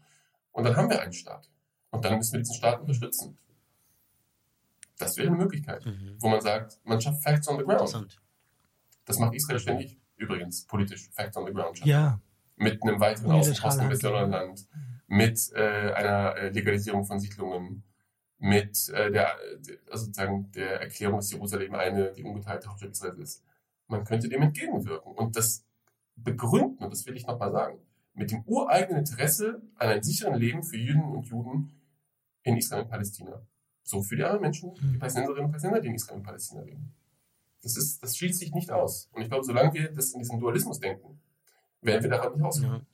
[0.59, 1.49] Und dann haben wir einen Staat.
[1.91, 3.39] Und dann müssen wir diesen Staat unterstützen.
[4.99, 6.17] Das wäre eine Möglichkeit, mhm.
[6.19, 8.21] wo man sagt, man schafft Facts on the ground.
[9.05, 11.79] Das macht Israel ständig, übrigens, politisch, Facts on the ground.
[11.79, 11.89] Schaffen.
[11.89, 12.21] Ja.
[12.57, 14.67] Mit einem weiteren Außenposten im Westjordanland,
[15.07, 17.85] mit äh, einer äh, Legalisierung von Siedlungen,
[18.39, 19.37] mit äh, der,
[19.89, 23.45] also sozusagen der Erklärung, dass Jerusalem eine, die ungeteilte Hauptstadt Israels ist.
[23.87, 25.65] Man könnte dem entgegenwirken und das
[26.17, 27.79] begründen, und das will ich nochmal sagen
[28.19, 31.73] mit dem ureigenen Interesse an einem sicheren Leben für Juden und Juden
[32.43, 33.41] in Israel und Palästina.
[33.85, 34.99] So für die anderen Menschen, die mhm.
[34.99, 36.93] Palästinenserinnen und Palästinenser, die in Israel und Palästina leben.
[37.62, 39.09] Das, ist, das schließt sich nicht aus.
[39.12, 41.21] Und ich glaube, solange wir das in diesem Dualismus denken,
[41.81, 42.81] werden wir daran nicht rauskommen.
[42.81, 42.87] Ja.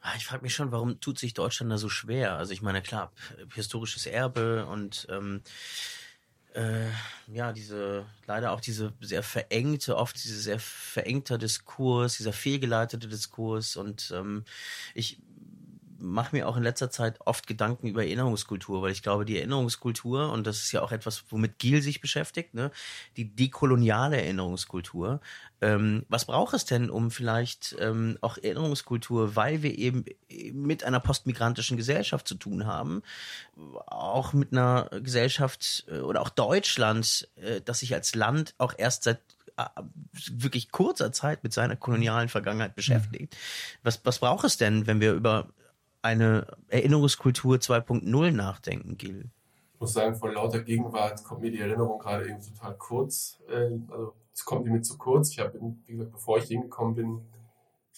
[0.00, 2.36] Ah, ich frage mich schon, warum tut sich Deutschland da so schwer?
[2.36, 3.12] Also ich meine, klar,
[3.54, 5.42] historisches Erbe und ähm,
[6.56, 6.88] äh,
[7.26, 13.76] ja, diese, leider auch diese sehr verengte, oft diese sehr verengter Diskurs, dieser fehlgeleitete Diskurs.
[13.76, 14.44] Und ähm,
[14.94, 15.18] ich
[15.98, 20.30] mache mir auch in letzter Zeit oft Gedanken über Erinnerungskultur, weil ich glaube, die Erinnerungskultur,
[20.32, 22.70] und das ist ja auch etwas, womit Giel sich beschäftigt, ne,
[23.16, 25.20] die dekoloniale Erinnerungskultur.
[25.60, 30.04] Ähm, was braucht es denn, um vielleicht ähm, auch Erinnerungskultur, weil wir eben
[30.52, 33.02] mit einer postmigrantischen Gesellschaft zu tun haben,
[33.86, 39.04] auch mit einer Gesellschaft äh, oder auch Deutschland, äh, das sich als Land auch erst
[39.04, 39.20] seit
[39.56, 39.64] äh,
[40.30, 43.32] wirklich kurzer Zeit mit seiner kolonialen Vergangenheit beschäftigt.
[43.32, 43.78] Mhm.
[43.82, 45.48] Was, was braucht es denn, wenn wir über
[46.02, 49.30] eine Erinnerungskultur 2.0 nachdenken, Gil?
[49.74, 53.42] Ich muss sagen, von lauter Gegenwart kommt mir die Erinnerung gerade eben total kurz.
[53.48, 55.30] Äh, also es kommt mir zu kurz.
[55.30, 57.20] Ich habe, wie gesagt, bevor ich hingekommen bin,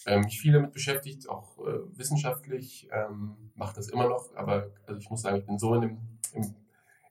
[0.06, 5.00] ähm, mich viel damit beschäftigt, auch äh, wissenschaftlich, ähm, mache das immer noch, aber also
[5.00, 5.98] ich muss sagen, ich bin so in, dem,
[6.32, 6.54] im,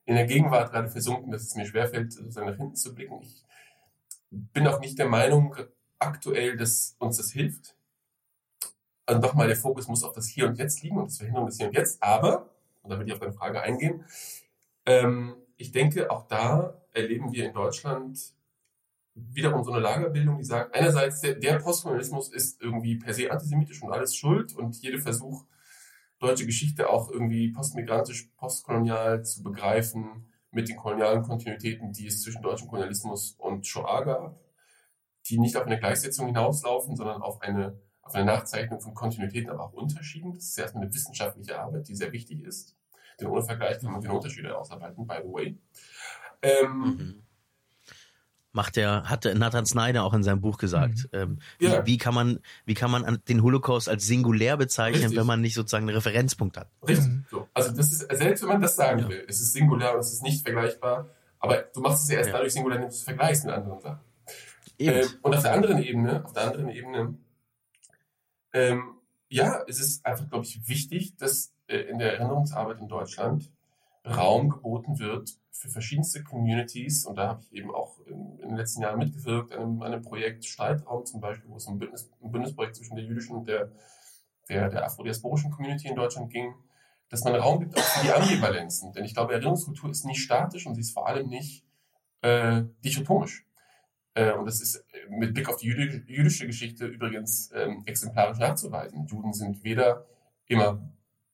[0.05, 3.21] in der Gegenwart gerade versunken, dass es mir schwerfällt, sozusagen nach hinten zu blicken.
[3.21, 3.43] Ich
[4.29, 5.55] bin auch nicht der Meinung
[5.99, 7.76] aktuell, dass uns das hilft
[9.07, 11.57] also nochmal, der Fokus muss auf das Hier und Jetzt liegen und das Verhindern des
[11.57, 12.03] Hier und Jetzt.
[12.03, 12.49] Aber,
[12.83, 14.05] und da will ich auf deine Frage eingehen,
[14.85, 18.19] ähm, ich denke, auch da erleben wir in Deutschland
[19.15, 23.81] wiederum so eine Lagerbildung, die sagt, einerseits der, der Postkolonialismus ist irgendwie per se antisemitisch
[23.81, 25.45] und alles schuld und jeder Versuch,
[26.19, 32.41] deutsche Geschichte auch irgendwie postmigrantisch, postkolonial zu begreifen mit den kolonialen Kontinuitäten, die es zwischen
[32.41, 34.39] deutschem Kolonialismus und Shoah gab,
[35.27, 39.65] die nicht auf eine Gleichsetzung hinauslaufen, sondern auf eine, auf eine Nachzeichnung von Kontinuitäten, aber
[39.65, 40.33] auch Unterschieden.
[40.33, 42.75] Das ist erstmal eine wissenschaftliche Arbeit, die sehr wichtig ist.
[43.19, 45.57] Denn ohne Vergleich kann man keine Unterschiede ausarbeiten, by the way.
[46.41, 47.23] Ähm, mhm
[48.57, 51.07] macht der, hat Nathan Snyder auch in seinem Buch gesagt.
[51.13, 51.19] Mhm.
[51.19, 51.85] Ähm, ja.
[51.85, 55.19] wie, wie, kann man, wie kann man den Holocaust als singulär bezeichnen, Richtig.
[55.19, 56.69] wenn man nicht sozusagen einen Referenzpunkt hat?
[56.85, 57.07] Richtig.
[57.07, 57.25] Mhm.
[57.29, 57.47] So.
[57.53, 59.09] Also das ist, selbst wenn man das sagen ja.
[59.09, 61.07] will, es ist singulär und es ist nicht vergleichbar,
[61.39, 62.33] aber du machst es ja erst ja.
[62.33, 63.99] dadurch singulär, indem du es vergleichst mit anderen Sachen.
[64.79, 67.13] Ähm, und auf der anderen Ebene, auf der anderen Ebene,
[68.57, 68.95] ähm,
[69.29, 73.51] ja, es ist einfach, glaube ich, wichtig, dass äh, in der Erinnerungsarbeit in Deutschland
[74.05, 77.05] Raum geboten wird für verschiedenste Communities.
[77.05, 79.93] Und da habe ich eben auch in, in, den letzten Jahren mitgewirkt an einem, an
[79.93, 83.35] einem Projekt Streitraum zum Beispiel, wo es um ein, Bündnis, ein Bündnisprojekt zwischen der jüdischen
[83.35, 83.71] und der,
[84.49, 86.53] der, der afrodiasporischen Community in Deutschland ging,
[87.09, 88.93] dass man Raum gibt auch für die Ambivalenzen.
[88.93, 91.65] Denn ich glaube, Erinnerungskultur ist nicht statisch und sie ist vor allem nicht
[92.21, 93.46] äh, dichotomisch.
[94.17, 99.05] Äh, und das ist mit Blick auf die jüdische Geschichte übrigens ähm, exemplarisch nachzuweisen.
[99.05, 100.05] Juden sind weder
[100.47, 100.81] immer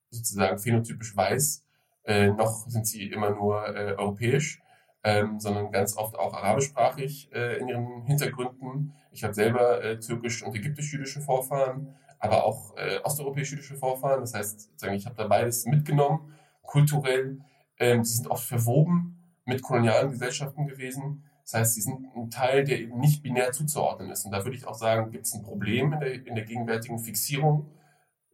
[0.09, 1.65] sozusagen phänotypisch weiß,
[2.03, 4.61] äh, noch sind sie immer nur äh, europäisch,
[5.03, 8.93] ähm, sondern ganz oft auch arabischsprachig äh, in ihren Hintergründen.
[9.11, 14.19] Ich habe selber äh, türkisch und ägyptisch-jüdische Vorfahren, aber auch äh, osteuropäisch-jüdische Vorfahren.
[14.19, 17.39] Das heißt, ich habe da beides mitgenommen, kulturell.
[17.79, 21.23] Ähm, sie sind oft verwoben mit kolonialen Gesellschaften gewesen.
[21.43, 24.25] Das heißt, sie sind ein Teil, der eben nicht binär zuzuordnen ist.
[24.25, 26.99] Und da würde ich auch sagen, gibt es ein Problem in der, in der gegenwärtigen
[26.99, 27.69] Fixierung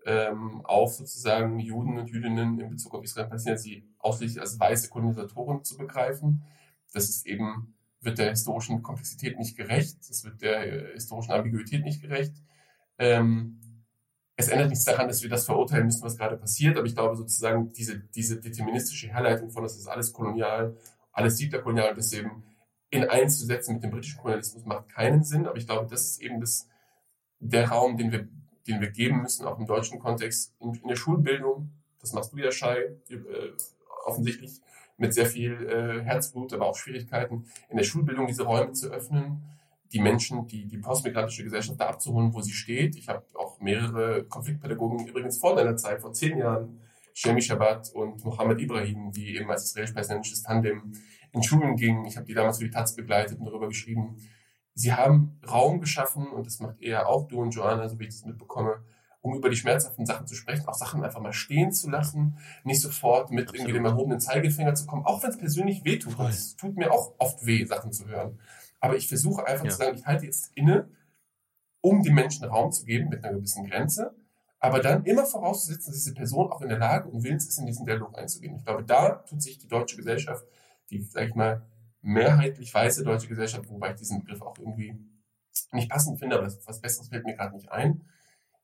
[0.06, 4.60] ähm, auf sozusagen Juden und Jüdinnen in Bezug auf Israel und Palästina, sie ausschließlich als
[4.60, 6.44] weiße Kolonisatoren zu begreifen.
[6.94, 11.84] Das ist eben, wird der historischen Komplexität nicht gerecht, das wird der äh, historischen Ambiguität
[11.84, 12.34] nicht gerecht.
[12.98, 13.60] Ähm,
[14.36, 17.18] es ändert nichts daran, dass wir das verurteilen müssen, was gerade passiert, aber ich glaube
[17.18, 20.78] sozusagen, diese, diese deterministische Herleitung von, das ist alles kolonial,
[21.12, 22.44] alles kolonial, das eben
[22.92, 26.04] in eins zu setzen mit dem britischen Kolonialismus macht keinen Sinn, aber ich glaube, das
[26.04, 26.68] ist eben das,
[27.40, 28.28] der Raum, den wir
[28.70, 31.72] den wir geben müssen, auch im deutschen Kontext, in, in der Schulbildung.
[32.00, 32.78] Das machst du ja, Schei,
[33.10, 33.18] äh,
[34.06, 34.62] offensichtlich
[34.98, 39.44] mit sehr viel äh, Herzblut, aber auch Schwierigkeiten, in der Schulbildung diese Räume zu öffnen,
[39.92, 42.96] die Menschen, die, die postmigrantische Gesellschaft da abzuholen, wo sie steht.
[42.96, 46.80] Ich habe auch mehrere Konfliktpädagogen übrigens vor deiner Zeit, vor zehn Jahren,
[47.14, 50.94] Shemi Shabbat und Mohammed Ibrahim, die eben als israelisch-palästinensisches Tandem
[51.32, 52.06] in Schulen gingen.
[52.06, 54.18] Ich habe die damals für die Taz begleitet und darüber geschrieben,
[54.74, 58.12] Sie haben Raum geschaffen, und das macht eher auch du und Joanna, so wie ich
[58.12, 58.82] das mitbekomme,
[59.22, 62.80] um über die schmerzhaften Sachen zu sprechen, auch Sachen einfach mal stehen zu lassen, nicht
[62.80, 66.18] sofort mit irgendwie dem erhobenen Zeigefinger zu kommen, auch wenn es persönlich weh tut.
[66.20, 68.40] Es tut mir auch oft weh, Sachen zu hören.
[68.80, 69.72] Aber ich versuche einfach ja.
[69.72, 70.90] zu sagen, ich halte jetzt inne,
[71.82, 74.16] um den Menschen Raum zu geben mit einer gewissen Grenze,
[74.60, 77.66] aber dann immer vorauszusetzen, dass diese Person auch in der Lage und willens ist, in
[77.66, 78.56] diesen Dialog einzugehen.
[78.56, 80.46] Ich glaube, da tut sich die deutsche Gesellschaft,
[80.90, 81.66] die, sag ich mal,
[82.02, 84.96] mehrheitlich weiße deutsche Gesellschaft, wobei ich diesen Begriff auch irgendwie
[85.72, 88.02] nicht passend finde, aber was Besseres fällt mir gerade nicht ein,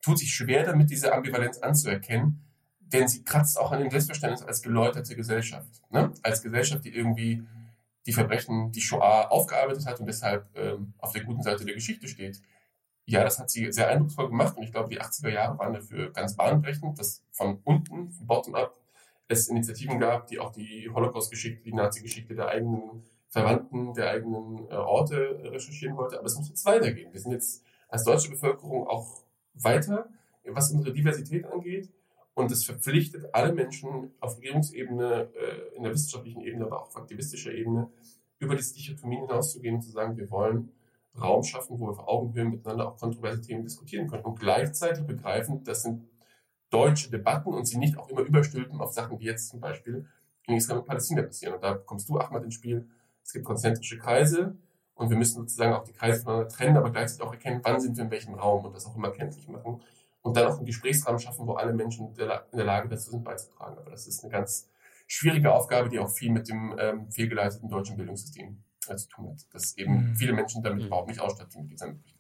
[0.02, 2.42] tut sich schwer damit, diese Ambivalenz anzuerkennen,
[2.80, 5.82] denn sie kratzt auch an dem Selbstverständnis als geläuterte Gesellschaft.
[5.90, 6.12] Ne?
[6.22, 7.44] Als Gesellschaft, die irgendwie
[8.06, 12.08] die Verbrechen, die Shoah aufgearbeitet hat und deshalb ähm, auf der guten Seite der Geschichte
[12.08, 12.40] steht.
[13.06, 16.12] Ja, das hat sie sehr eindrucksvoll gemacht und ich glaube, die 80er Jahre waren dafür
[16.12, 18.80] ganz bahnbrechend, dass von unten, von bottom-up,
[19.28, 23.04] es Initiativen gab, die auch die Holocaust-Geschichte, die Nazi-Geschichte der eigenen
[23.36, 26.18] Verwandten der eigenen äh, Orte recherchieren wollte.
[26.18, 27.12] Aber es muss jetzt weitergehen.
[27.12, 29.24] Wir sind jetzt als deutsche Bevölkerung auch
[29.56, 30.08] weiter,
[30.46, 31.90] was unsere Diversität angeht.
[32.34, 36.96] Und es verpflichtet alle Menschen auf Regierungsebene, äh, in der wissenschaftlichen Ebene, aber auch auf
[36.96, 37.90] aktivistischer Ebene,
[38.40, 40.72] über diese Dichotomie hinauszugehen und zu sagen, wir wollen
[41.20, 44.24] Raum schaffen, wo wir auf Augenhöhe miteinander auch kontroverse Themen diskutieren können.
[44.24, 46.08] Und gleichzeitig begreifen, das sind
[46.70, 50.08] deutsche Debatten und sie nicht auch immer überstülpen auf Sachen, die jetzt zum Beispiel
[50.48, 51.56] in Israel und Palästina passieren.
[51.56, 52.88] Und da kommst du, Ahmad, ins Spiel,
[53.24, 54.56] es gibt konzentrische Kreise
[54.94, 57.98] und wir müssen sozusagen auch die Kreise voneinander trennen, aber gleichzeitig auch erkennen, wann sind
[57.98, 59.82] wir in welchem Raum und das auch immer kenntlich machen
[60.26, 63.78] und dann auch einen Gesprächsrahmen schaffen, wo alle Menschen in der Lage dazu sind, beizutragen.
[63.78, 64.70] Aber das ist eine ganz
[65.06, 69.46] schwierige Aufgabe, die auch viel mit dem ähm, fehlgeleiteten deutschen Bildungssystem äh, zu tun hat.
[69.54, 70.16] Dass eben mhm.
[70.16, 70.88] viele Menschen damit mhm.
[70.88, 72.15] überhaupt nicht ausstatten mit dieser Möglichkeit.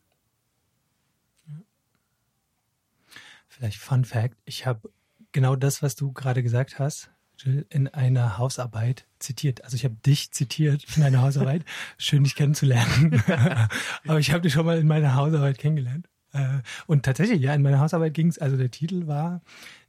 [3.57, 4.89] Vielleicht Fun Fact, ich habe
[5.31, 9.63] genau das, was du gerade gesagt hast, Jill, in einer Hausarbeit zitiert.
[9.63, 11.63] Also ich habe dich zitiert in einer Hausarbeit.
[11.97, 13.23] Schön, dich kennenzulernen.
[14.07, 16.09] Aber ich habe dich schon mal in meiner Hausarbeit kennengelernt.
[16.33, 19.41] Äh, und tatsächlich, ja, in meiner Hausarbeit ging es, also der Titel war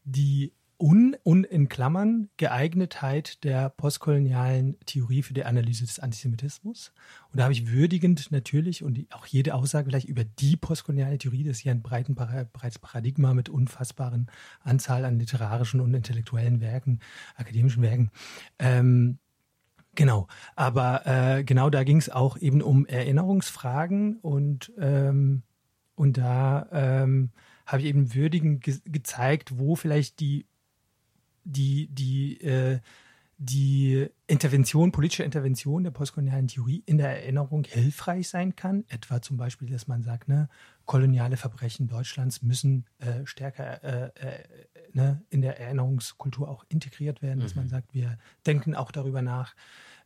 [0.04, 6.92] die und, und in Klammern Geeignetheit der postkolonialen Theorie für die Analyse des Antisemitismus.
[7.30, 11.44] Und da habe ich würdigend natürlich und auch jede Aussage gleich über die postkoloniale Theorie,
[11.44, 14.26] das ist ja ein breiten, breites Paradigma mit unfassbaren
[14.60, 17.00] Anzahl an literarischen und intellektuellen Werken,
[17.36, 18.10] akademischen Werken.
[18.58, 19.18] Ähm,
[19.98, 25.42] Genau, aber äh, genau da ging es auch eben um Erinnerungsfragen und ähm,
[25.94, 27.30] und da ähm,
[27.64, 30.44] habe ich eben würdigend ge gezeigt, wo vielleicht die
[31.46, 32.80] die, die, äh,
[33.38, 38.84] die Intervention, politische Intervention der postkolonialen Theorie in der Erinnerung hilfreich sein kann.
[38.88, 40.48] Etwa zum Beispiel, dass man sagt, ne,
[40.86, 44.44] koloniale Verbrechen Deutschlands müssen äh, stärker äh, äh,
[44.92, 47.42] ne, in der Erinnerungskultur auch integriert werden, mhm.
[47.42, 47.70] dass man mhm.
[47.70, 49.54] sagt, wir denken auch darüber nach,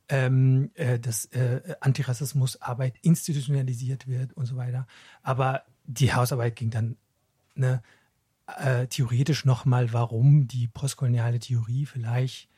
[0.08, 4.88] ähm, äh, dass äh, Antirassismusarbeit institutionalisiert wird und so weiter.
[5.22, 6.96] Aber die Hausarbeit ging dann
[7.54, 7.80] ne,
[8.58, 12.48] äh, theoretisch nochmal, warum die postkoloniale Theorie vielleicht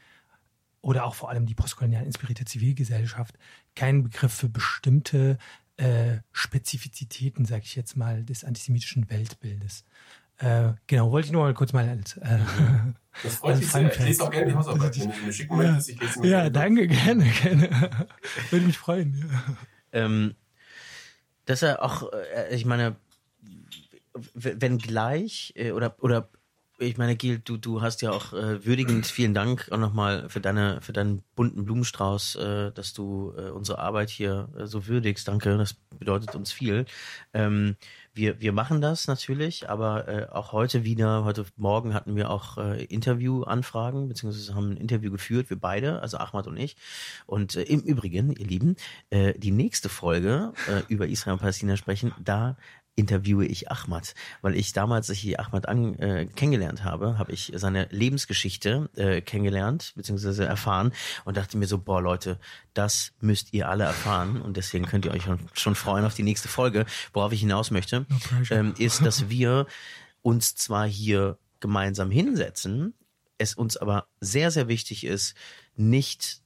[0.81, 3.39] oder auch vor allem die postkolonial inspirierte Zivilgesellschaft
[3.75, 5.39] keinen Begriff für bestimmte
[5.77, 9.85] äh, Spezifizitäten, sage ich jetzt mal, des antisemitischen Weltbildes.
[10.39, 12.39] Äh, genau, wollte ich nur mal kurz mal als äh,
[13.23, 13.93] Das freut mich sehr.
[13.93, 14.99] Ich lese auch gerne die Hausarbeit.
[14.99, 17.69] Wenn du mir schicken möchtest, ich lese mir Ja, danke, gerne, gerne.
[18.51, 19.25] Würde mich freuen.
[19.31, 19.57] Ja.
[19.93, 20.35] Ähm,
[21.45, 22.97] dass er auch, äh, ich meine,
[24.35, 26.29] wenn gleich äh, oder oder
[26.83, 30.41] ich meine, Gil, du, du hast ja auch äh, würdigend vielen Dank auch nochmal für
[30.41, 35.29] deine, für deinen bunten Blumenstrauß, äh, dass du äh, unsere Arbeit hier äh, so würdigst.
[35.29, 36.85] Danke, das bedeutet uns viel.
[37.33, 37.77] Ähm,
[38.15, 42.59] wir, wir machen das natürlich, aber äh, auch heute wieder, heute Morgen hatten wir auch
[42.59, 46.77] Interviewanfragen, beziehungsweise haben ein Interview geführt, wir beide, also Ahmad und ich.
[47.25, 48.77] Und im Übrigen, ihr Lieben,
[49.11, 50.53] die nächste Folge
[50.89, 52.57] über Israel und Palästina sprechen, da
[52.95, 57.53] interviewe ich Ahmad, weil ich damals, als ich Ahmad an, äh, kennengelernt habe, habe ich
[57.55, 60.45] seine Lebensgeschichte äh, kennengelernt bzw.
[60.45, 60.93] erfahren
[61.25, 62.39] und dachte mir so, boah Leute,
[62.75, 65.25] das müsst ihr alle erfahren und deswegen könnt ihr euch
[65.55, 66.85] schon freuen auf die nächste Folge.
[67.13, 68.07] Worauf ich hinaus möchte,
[68.51, 69.67] ähm, ist, dass wir
[70.21, 72.95] uns zwar hier gemeinsam hinsetzen,
[73.39, 75.35] es uns aber sehr, sehr wichtig ist,
[75.75, 76.43] nicht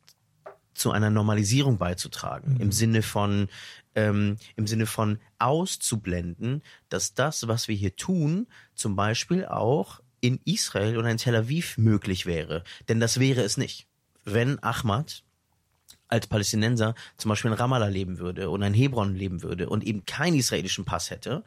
[0.75, 2.55] zu einer Normalisierung beizutragen.
[2.55, 2.61] Mhm.
[2.61, 3.49] Im Sinne von,
[3.97, 10.41] ähm, im Sinne von auszublenden, dass das, was wir hier tun, zum Beispiel auch in
[10.45, 12.63] Israel oder in Tel Aviv möglich wäre.
[12.89, 13.89] Denn das wäre es nicht.
[14.25, 15.25] Wenn Ahmad
[16.09, 20.05] als Palästinenser zum Beispiel in Ramallah leben würde oder in Hebron leben würde und eben
[20.07, 21.43] keinen israelischen Pass hätte,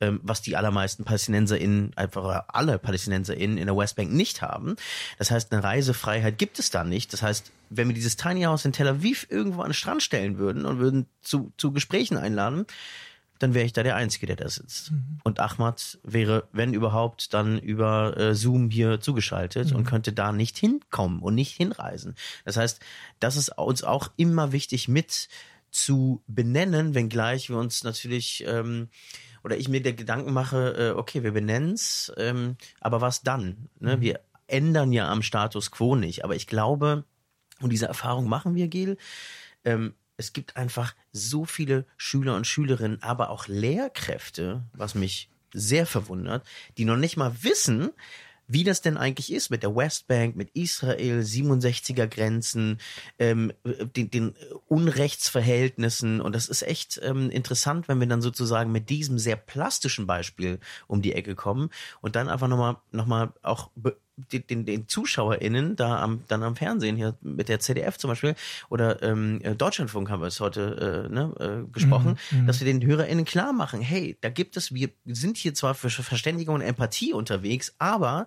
[0.00, 4.76] ähm, was die allermeisten PalästinenserInnen, einfach alle PalästinenserInnen in der Westbank nicht haben.
[5.18, 7.12] Das heißt, eine Reisefreiheit gibt es da nicht.
[7.12, 10.38] Das heißt, wenn wir dieses Tiny House in Tel Aviv irgendwo an den Strand stellen
[10.38, 12.66] würden und würden zu, zu Gesprächen einladen,
[13.40, 14.92] dann wäre ich da der Einzige, der da sitzt.
[14.92, 15.18] Mhm.
[15.24, 19.76] Und Ahmad wäre, wenn überhaupt, dann über äh, Zoom hier zugeschaltet mhm.
[19.76, 22.14] und könnte da nicht hinkommen und nicht hinreisen.
[22.44, 22.80] Das heißt,
[23.18, 25.28] das ist uns auch immer wichtig mit
[25.70, 28.88] zu benennen, wenngleich wir uns natürlich ähm,
[29.42, 33.68] oder ich mir der Gedanken mache, äh, okay, wir benennen's, ähm, aber was dann?
[33.78, 33.96] Ne?
[33.96, 34.00] Mhm.
[34.02, 36.24] Wir ändern ja am Status quo nicht.
[36.24, 37.04] Aber ich glaube,
[37.60, 38.98] und diese Erfahrung machen wir, Gel,
[39.64, 45.86] ähm, es gibt einfach so viele Schüler und Schülerinnen, aber auch Lehrkräfte, was mich sehr
[45.86, 46.46] verwundert,
[46.76, 47.90] die noch nicht mal wissen,
[48.46, 52.78] wie das denn eigentlich ist mit der Westbank, mit Israel, 67er Grenzen,
[53.18, 54.34] ähm, den, den
[54.66, 56.20] Unrechtsverhältnissen.
[56.20, 60.58] Und das ist echt ähm, interessant, wenn wir dann sozusagen mit diesem sehr plastischen Beispiel
[60.88, 63.70] um die Ecke kommen und dann einfach nochmal noch mal auch
[64.32, 68.34] den, den, ZuschauerInnen da am, dann am Fernsehen hier mit der ZDF zum Beispiel
[68.68, 72.60] oder ähm, äh, Deutschlandfunk haben wir es heute äh, ne, äh, gesprochen, mhm, mhm, dass
[72.60, 76.56] wir den HörerInnen klar machen, hey, da gibt es, wir sind hier zwar für Verständigung
[76.56, 78.26] und Empathie unterwegs, aber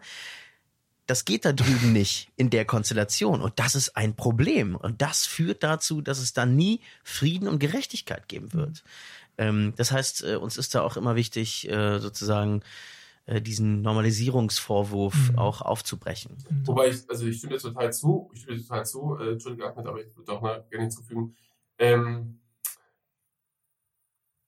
[1.05, 3.41] das geht da drüben nicht in der Konstellation.
[3.41, 4.75] Und das ist ein Problem.
[4.75, 8.83] Und das führt dazu, dass es da nie Frieden und Gerechtigkeit geben wird.
[8.83, 8.89] Mhm.
[9.37, 12.61] Ähm, das heißt, äh, uns ist da auch immer wichtig, äh, sozusagen
[13.25, 15.39] äh, diesen Normalisierungsvorwurf mhm.
[15.39, 16.37] auch aufzubrechen.
[16.49, 16.67] Mhm.
[16.67, 19.69] Wobei ich, also ich stimme dir total zu, ich stimme dir total zu, äh, Entschuldigung
[19.69, 21.35] Ahmed, aber ich würde auch mal gerne hinzufügen,
[21.77, 22.39] ähm,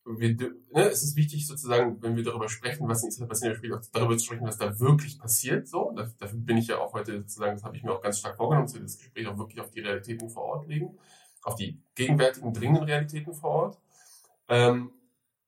[0.05, 3.82] wir, ne, es ist wichtig sozusagen, wenn wir darüber sprechen, was in Israel passiert, auch
[3.91, 5.67] darüber zu sprechen, was da wirklich passiert.
[5.67, 8.38] So, dafür bin ich ja auch heute sozusagen, das habe ich mir auch ganz stark
[8.38, 10.97] vorgenommen, dass wir das Gespräch auch wirklich auf die Realitäten vor Ort legen,
[11.41, 13.80] auf die gegenwärtigen, dringenden Realitäten vor Ort.
[14.47, 14.91] Ähm,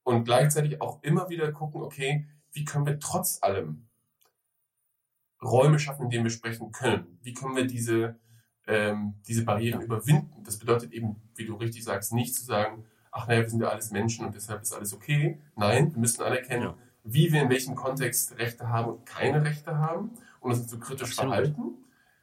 [0.03, 3.87] und gleichzeitig auch immer wieder gucken, okay, wie können wir trotz allem
[5.41, 7.19] Räume schaffen, in denen wir sprechen können?
[7.21, 8.15] Wie können wir diese,
[8.65, 10.43] ähm, diese Barrieren überwinden?
[10.43, 13.69] Das bedeutet eben, wie du richtig sagst, nicht zu sagen, ach naja, wir sind ja
[13.69, 15.39] alles Menschen und deshalb ist alles okay.
[15.55, 16.75] Nein, wir müssen anerkennen, ja.
[17.03, 21.11] wie wir in welchem Kontext Rechte haben und keine Rechte haben und uns so kritisch
[21.11, 21.33] Absolut.
[21.33, 21.61] verhalten,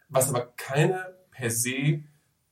[0.08, 2.04] was aber keine per se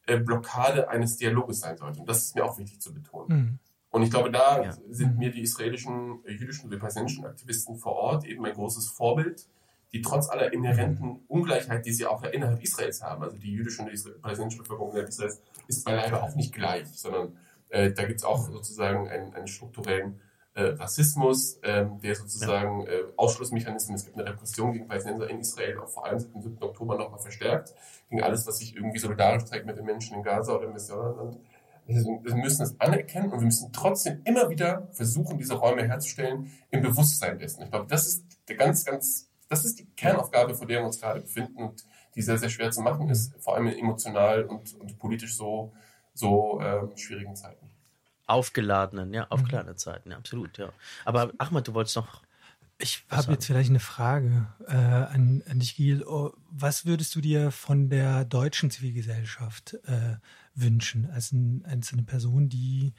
[0.07, 2.01] äh, Blockade eines Dialoges sein sollte.
[2.01, 3.29] Und das ist mir auch wichtig zu betonen.
[3.29, 3.59] Mhm.
[3.93, 4.73] Und ich glaube, da ja.
[4.89, 9.47] sind mir die israelischen, äh, jüdischen und palästinensischen Aktivisten vor Ort eben ein großes Vorbild,
[9.93, 11.21] die trotz aller inhärenten mhm.
[11.29, 15.11] Ungleichheit, die sie auch innerhalb Israels haben, also die jüdische und die palästinensische Bevölkerung innerhalb
[15.11, 17.37] Israels, ist beileibe auch nicht gleich, sondern
[17.69, 20.21] äh, da gibt es auch sozusagen einen, einen strukturellen
[20.55, 25.79] äh, Rassismus, ähm, der sozusagen äh, Ausschlussmechanismen, es gibt eine Repression gegen Palästinenser in Israel,
[25.79, 26.63] auch vor allem seit dem 7.
[26.63, 27.75] Oktober nochmal verstärkt,
[28.09, 31.39] gegen alles, was sich irgendwie solidarisch zeigt mit den Menschen in Gaza oder im Westjordanland.
[31.87, 36.83] Wir müssen es anerkennen und wir müssen trotzdem immer wieder versuchen, diese Räume herzustellen im
[36.83, 37.63] Bewusstsein dessen.
[37.63, 41.01] Ich glaube, das ist der ganz, ganz, das ist die Kernaufgabe, vor der wir uns
[41.01, 44.75] gerade befinden und die sehr, sehr schwer zu machen ist, vor allem in emotional und,
[44.75, 45.73] und politisch so,
[46.15, 47.67] so ähm, schwierigen Zeiten.
[48.27, 49.79] Aufgeladenen, ja, aufgeladene mhm.
[49.79, 50.73] Zeiten, ja, absolut, ja.
[51.05, 52.23] Aber Ahmad, du wolltest noch.
[52.79, 56.03] Ich habe jetzt vielleicht eine Frage äh, an, an dich, Gil.
[56.05, 60.17] Oh, was würdest du dir von der deutschen Zivilgesellschaft äh,
[60.55, 62.95] wünschen, als ein, einzelne Person, die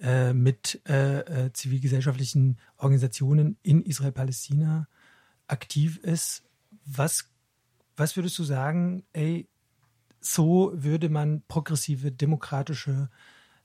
[0.00, 4.88] äh, mit äh, äh, zivilgesellschaftlichen Organisationen in Israel-Palästina
[5.46, 6.44] aktiv ist?
[6.84, 7.30] Was,
[7.96, 9.48] was würdest du sagen, ey,
[10.20, 13.08] so würde man progressive demokratische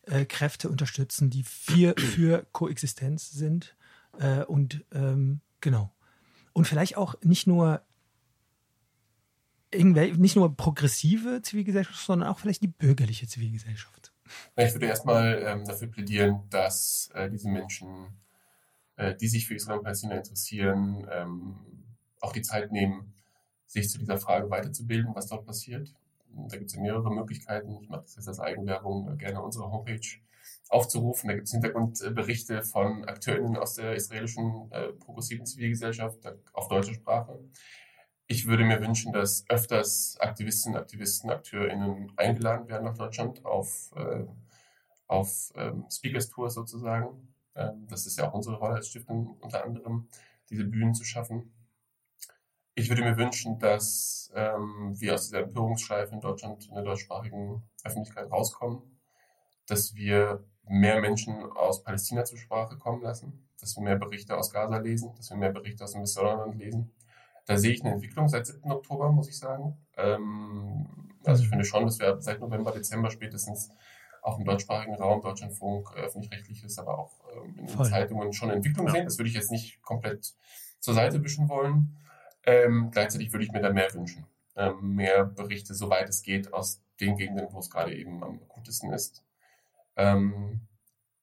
[0.04, 3.76] äh, Kräfte unterstützen, die für, für Koexistenz sind.
[4.20, 5.94] Äh, und ähm, genau.
[6.54, 7.82] Und vielleicht auch nicht nur
[9.76, 14.12] nicht nur progressive Zivilgesellschaft, sondern auch vielleicht die bürgerliche Zivilgesellschaft.
[14.56, 18.08] Ich würde erstmal ähm, dafür plädieren, dass äh, diese Menschen,
[18.96, 21.56] äh, die sich für Israel und Palästina interessieren, ähm,
[22.20, 23.14] auch die Zeit nehmen,
[23.68, 25.94] sich zu dieser Frage weiterzubilden, was dort passiert.
[26.50, 27.78] Da gibt es ja mehrere Möglichkeiten.
[27.82, 30.08] Ich mache das jetzt als Eigenwerbung äh, gerne unsere Homepage
[30.70, 31.28] aufzurufen.
[31.28, 36.20] Da gibt es Hintergrundberichte von AkteurInnen aus der israelischen äh, progressiven Zivilgesellschaft
[36.54, 37.40] auf deutscher Sprache.
[38.28, 44.26] Ich würde mir wünschen, dass öfters Aktivistinnen, Aktivisten, AkteurInnen eingeladen werden nach Deutschland auf, äh,
[45.08, 47.34] auf ähm, Speakers Tours sozusagen.
[47.56, 50.08] Ähm, das ist ja auch unsere Rolle als Stiftung unter anderem,
[50.50, 51.54] diese Bühnen zu schaffen.
[52.76, 57.62] Ich würde mir wünschen, dass ähm, wir aus dieser Empörungsschleife in Deutschland, in der deutschsprachigen
[57.84, 58.82] Öffentlichkeit rauskommen,
[59.68, 64.52] dass wir mehr Menschen aus Palästina zur Sprache kommen lassen, dass wir mehr Berichte aus
[64.52, 66.92] Gaza lesen, dass wir mehr Berichte aus dem Westjordanland lesen.
[67.46, 68.72] Da sehe ich eine Entwicklung seit 7.
[68.72, 69.78] Oktober, muss ich sagen.
[69.98, 70.88] Ähm,
[71.24, 73.70] also ich finde schon, dass wir seit November, Dezember spätestens
[74.22, 78.94] auch im deutschsprachigen Raum, Deutschlandfunk, öffentlich-rechtliches, aber auch ähm, in den Zeitungen schon Entwicklung ja.
[78.94, 79.06] sehen.
[79.06, 80.34] Das würde ich jetzt nicht komplett
[80.80, 81.98] zur Seite wischen wollen.
[82.46, 84.26] Ähm, gleichzeitig würde ich mir da mehr wünschen.
[84.56, 88.94] Ähm, mehr Berichte, soweit es geht, aus den Gegenden, wo es gerade eben am akutesten
[88.94, 89.24] ist.
[89.96, 90.62] Ähm,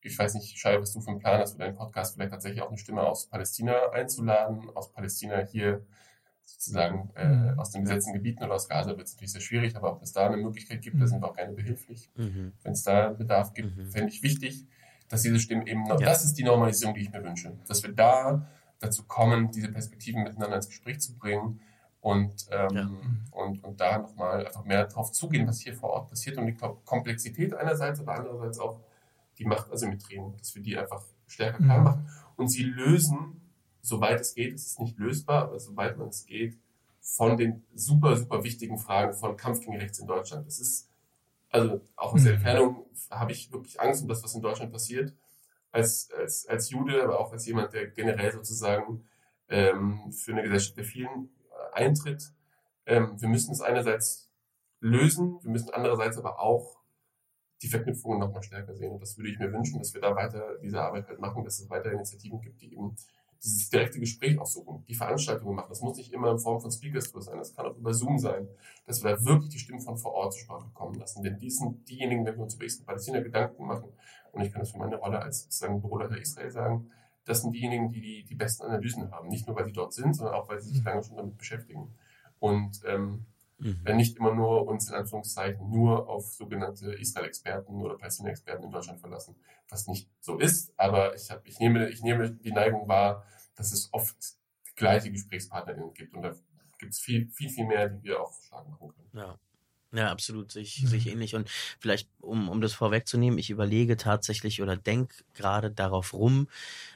[0.02, 2.62] ich weiß nicht, Shai, was du für einen Plan hast für deinen Podcast, vielleicht tatsächlich
[2.62, 5.86] auch eine Stimme aus Palästina einzuladen, aus Palästina hier
[6.52, 7.58] sozusagen äh, mhm.
[7.58, 10.12] aus den besetzten Gebieten oder aus Gaza wird es natürlich sehr schwierig, aber ob es
[10.12, 12.10] da eine Möglichkeit gibt, da sind wir auch gerne behilflich.
[12.16, 12.52] Mhm.
[12.62, 13.90] Wenn es da Bedarf gibt, mhm.
[13.90, 14.66] fände ich wichtig,
[15.08, 15.96] dass diese Stimmen eben, ja.
[15.96, 18.46] das ist die Normalisierung, die ich mir wünsche, dass wir da
[18.80, 21.60] dazu kommen, diese Perspektiven miteinander ins Gespräch zu bringen
[22.00, 22.90] und, ähm, ja.
[23.30, 26.56] und, und da nochmal einfach mehr drauf zugehen, was hier vor Ort passiert und die
[26.84, 28.80] Komplexität einerseits, aber andererseits auch
[29.38, 31.84] die Machtasymmetrien, dass wir die einfach stärker klar mhm.
[31.84, 33.39] machen und sie lösen,
[33.80, 36.58] soweit es geht, es ist nicht lösbar, aber soweit man es geht,
[37.00, 40.46] von den super, super wichtigen Fragen von Kampf gegen Rechts in Deutschland.
[40.46, 40.88] Das ist,
[41.48, 42.36] also auch aus der mhm.
[42.36, 45.14] Entfernung habe ich wirklich Angst um das, was in Deutschland passiert
[45.72, 49.04] als, als, als Jude, aber auch als jemand, der generell sozusagen
[49.48, 52.32] ähm, für eine Gesellschaft der vielen äh, eintritt.
[52.86, 54.30] Ähm, wir müssen es einerseits
[54.80, 56.80] lösen, wir müssen andererseits aber auch
[57.62, 58.92] die Verknüpfungen nochmal stärker sehen.
[58.92, 61.60] Und das würde ich mir wünschen, dass wir da weiter diese Arbeit halt machen, dass
[61.60, 62.96] es weiter Initiativen gibt, die eben
[63.42, 65.68] dieses direkte Gespräch aussuchen, die Veranstaltungen machen.
[65.70, 68.18] Das muss nicht immer in Form von Speakers Tour sein, das kann auch über Zoom
[68.18, 68.48] sein,
[68.86, 71.22] dass wir da wirklich die Stimmen von vor Ort zur Sprache kommen lassen.
[71.22, 73.92] Denn die sind diejenigen, wenn wir uns über Palästina Gedanken machen,
[74.32, 76.90] und ich kann das für meine Rolle als sozusagen Büroleiter Israel sagen,
[77.24, 79.28] das sind diejenigen, die, die die besten Analysen haben.
[79.28, 80.86] Nicht nur, weil sie dort sind, sondern auch, weil sie sich mhm.
[80.86, 81.94] lange schon damit beschäftigen.
[82.38, 83.26] Und ähm,
[83.60, 83.80] mhm.
[83.82, 89.00] wenn nicht immer nur uns in Anführungszeichen nur auf sogenannte Israel-Experten oder Palästina-Experten in Deutschland
[89.00, 89.36] verlassen,
[89.68, 90.72] was nicht so ist.
[90.76, 94.16] Aber ich, hab, ich, nehme, ich nehme die Neigung wahr, dass es oft
[94.76, 96.14] gleiche GesprächspartnerInnen gibt.
[96.14, 96.34] Und da
[96.78, 99.10] gibt es viel, viel, viel mehr, die wir auch stark machen können.
[99.12, 99.38] Ja.
[99.92, 100.86] Ja, absolut, sich, mhm.
[100.86, 101.34] sich ähnlich.
[101.34, 101.48] Und
[101.80, 106.46] vielleicht, um, um das vorwegzunehmen, ich überlege tatsächlich oder denke gerade darauf rum,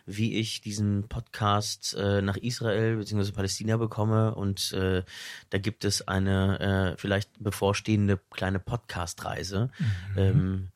[0.07, 3.33] wie ich diesen Podcast äh, nach Israel bzw.
[3.33, 4.35] Palästina bekomme.
[4.37, 5.03] Und äh,
[5.51, 10.19] da gibt es eine äh, vielleicht bevorstehende kleine Podcast-Reise, mhm.
[10.19, 10.69] ähm,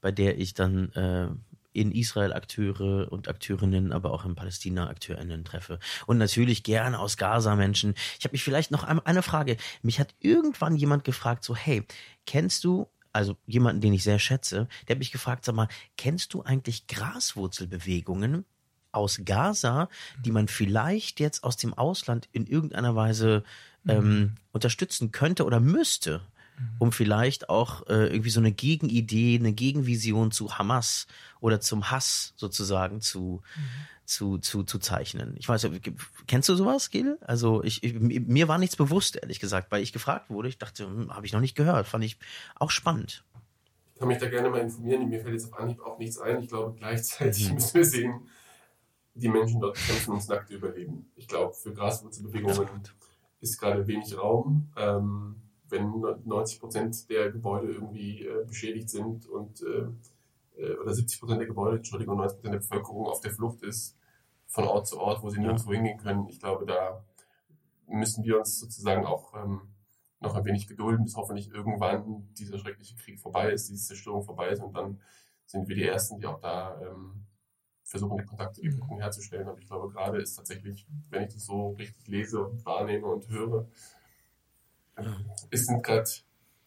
[0.00, 1.28] bei der ich dann äh,
[1.76, 5.78] in Israel Akteure und Akteurinnen, aber auch in Palästina Akteurinnen treffe.
[6.06, 7.94] Und natürlich gerne aus Gaza Menschen.
[8.18, 9.58] Ich habe mich vielleicht noch eine Frage.
[9.82, 11.84] Mich hat irgendwann jemand gefragt, so, hey,
[12.24, 16.34] kennst du also jemanden, den ich sehr schätze, der hat mich gefragt, sag mal, kennst
[16.34, 18.44] du eigentlich Graswurzelbewegungen
[18.92, 19.88] aus Gaza,
[20.22, 23.42] die man vielleicht jetzt aus dem Ausland in irgendeiner Weise
[23.88, 24.34] ähm, mhm.
[24.52, 26.20] unterstützen könnte oder müsste?
[26.58, 26.76] Mhm.
[26.78, 31.06] um vielleicht auch äh, irgendwie so eine Gegenidee, eine Gegenvision zu Hamas
[31.40, 33.60] oder zum Hass sozusagen zu, mhm.
[34.06, 35.34] zu, zu, zu zeichnen.
[35.38, 35.68] Ich weiß,
[36.26, 37.18] kennst du sowas, Gil?
[37.20, 40.48] Also ich, ich, mir war nichts bewusst, ehrlich gesagt, weil ich gefragt wurde.
[40.48, 41.86] Ich dachte, hm, habe ich noch nicht gehört.
[41.86, 42.18] Fand ich
[42.54, 43.24] auch spannend.
[43.92, 45.08] Ich kann mich da gerne mal informieren.
[45.08, 46.40] Mir fällt jetzt auf Anhieb auch nichts ein.
[46.42, 47.54] Ich glaube, gleichzeitig mhm.
[47.54, 48.20] müssen wir sehen,
[49.14, 51.10] die Menschen dort kämpfen ums nackte Überleben.
[51.16, 52.82] Ich glaube, für Graswurzelbewegungen
[53.40, 54.70] ist gerade wenig Raum.
[54.76, 55.36] Ähm,
[55.68, 61.40] wenn 90 Prozent der Gebäude irgendwie äh, beschädigt sind und äh, äh oder 70 Prozent
[61.40, 63.96] der Gebäude, Entschuldigung, 90 Prozent der Bevölkerung auf der Flucht ist,
[64.46, 66.28] von Ort zu Ort, wo sie nirgendwo hingehen können.
[66.28, 67.04] Ich glaube, da
[67.86, 69.62] müssen wir uns sozusagen auch ähm,
[70.20, 74.48] noch ein wenig gedulden, bis hoffentlich irgendwann dieser schreckliche Krieg vorbei ist, diese Zerstörung vorbei
[74.48, 75.00] ist und dann
[75.46, 77.26] sind wir die Ersten, die auch da ähm,
[77.84, 79.46] versuchen, die Kontakte die Brücken herzustellen.
[79.48, 83.28] Aber ich glaube, gerade ist tatsächlich, wenn ich das so richtig lese und wahrnehme und
[83.28, 83.68] höre,
[85.50, 86.08] es sind gerade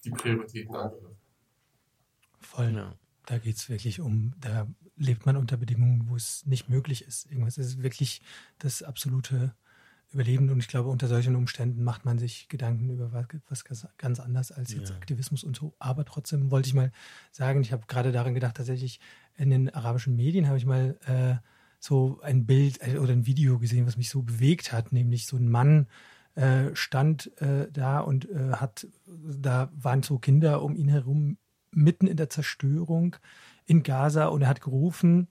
[0.04, 1.16] die Prioritäten andere.
[2.40, 2.74] Voll.
[2.74, 2.96] Ja.
[3.26, 7.30] Da geht es wirklich um, da lebt man unter Bedingungen, wo es nicht möglich ist.
[7.30, 8.22] Irgendwas ist wirklich
[8.58, 9.54] das absolute
[10.12, 10.50] Überleben.
[10.50, 13.12] Und ich glaube, unter solchen Umständen macht man sich Gedanken über
[13.48, 13.64] was
[13.98, 14.96] ganz anders als jetzt ja.
[14.96, 15.76] Aktivismus und so.
[15.78, 16.92] Aber trotzdem wollte ich mal
[17.32, 19.00] sagen, ich habe gerade daran gedacht, tatsächlich
[19.36, 21.46] in den arabischen Medien habe ich mal äh,
[21.80, 25.38] so ein Bild äh, oder ein Video gesehen, was mich so bewegt hat, nämlich so
[25.38, 25.88] ein Mann,
[26.36, 31.38] äh, stand äh, da und äh, hat, da waren so Kinder um ihn herum
[31.72, 33.16] mitten in der Zerstörung
[33.66, 35.28] in Gaza und er hat gerufen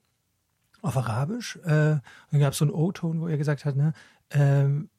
[0.81, 1.57] auf Arabisch.
[1.63, 3.93] Äh, und dann gab es so einen O-Ton, wo er gesagt hat, ne,
[4.31, 4.89] ähm,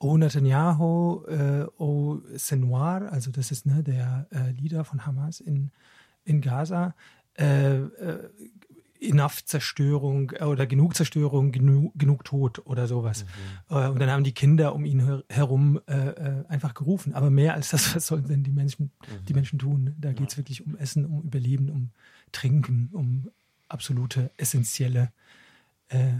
[0.00, 5.72] O Netanyahu, äh, O Senwar, also das ist ne, der äh, Leader von Hamas in,
[6.24, 6.94] in Gaza,
[9.00, 13.24] enough Zerstörung äh, oder genug Zerstörung, genug, genug Tod oder sowas.
[13.24, 13.76] Mhm.
[13.76, 17.14] Äh, und dann haben die Kinder um ihn herum äh, äh, einfach gerufen.
[17.14, 19.24] Aber mehr als das, was sollen denn die Menschen, mhm.
[19.26, 19.94] die Menschen tun?
[19.98, 20.38] Da geht es ja.
[20.38, 21.90] wirklich um Essen, um Überleben, um
[22.32, 23.30] Trinken, um
[23.68, 25.12] absolute essentielle
[25.88, 26.14] äh,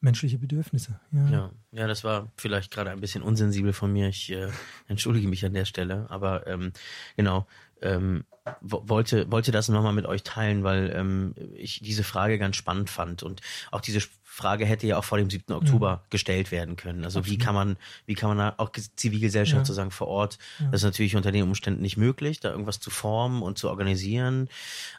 [0.00, 1.00] menschliche Bedürfnisse.
[1.12, 1.28] Ja.
[1.28, 1.50] ja.
[1.72, 4.08] Ja, das war vielleicht gerade ein bisschen unsensibel von mir.
[4.08, 4.48] Ich äh,
[4.86, 6.06] entschuldige mich an der Stelle.
[6.08, 6.72] Aber ähm,
[7.16, 7.46] genau,
[7.82, 8.24] ähm,
[8.60, 13.22] wollte, wollte das nochmal mit euch teilen, weil ähm, ich diese Frage ganz spannend fand.
[13.22, 15.52] Und auch diese Frage hätte ja auch vor dem 7.
[15.54, 16.02] Oktober ja.
[16.10, 17.04] gestellt werden können.
[17.04, 17.40] Also Absolut.
[17.40, 19.64] wie kann man, wie kann man auch Zivilgesellschaft ja.
[19.64, 20.66] sozusagen vor Ort, ja.
[20.66, 24.48] das ist natürlich unter den Umständen nicht möglich, da irgendwas zu formen und zu organisieren.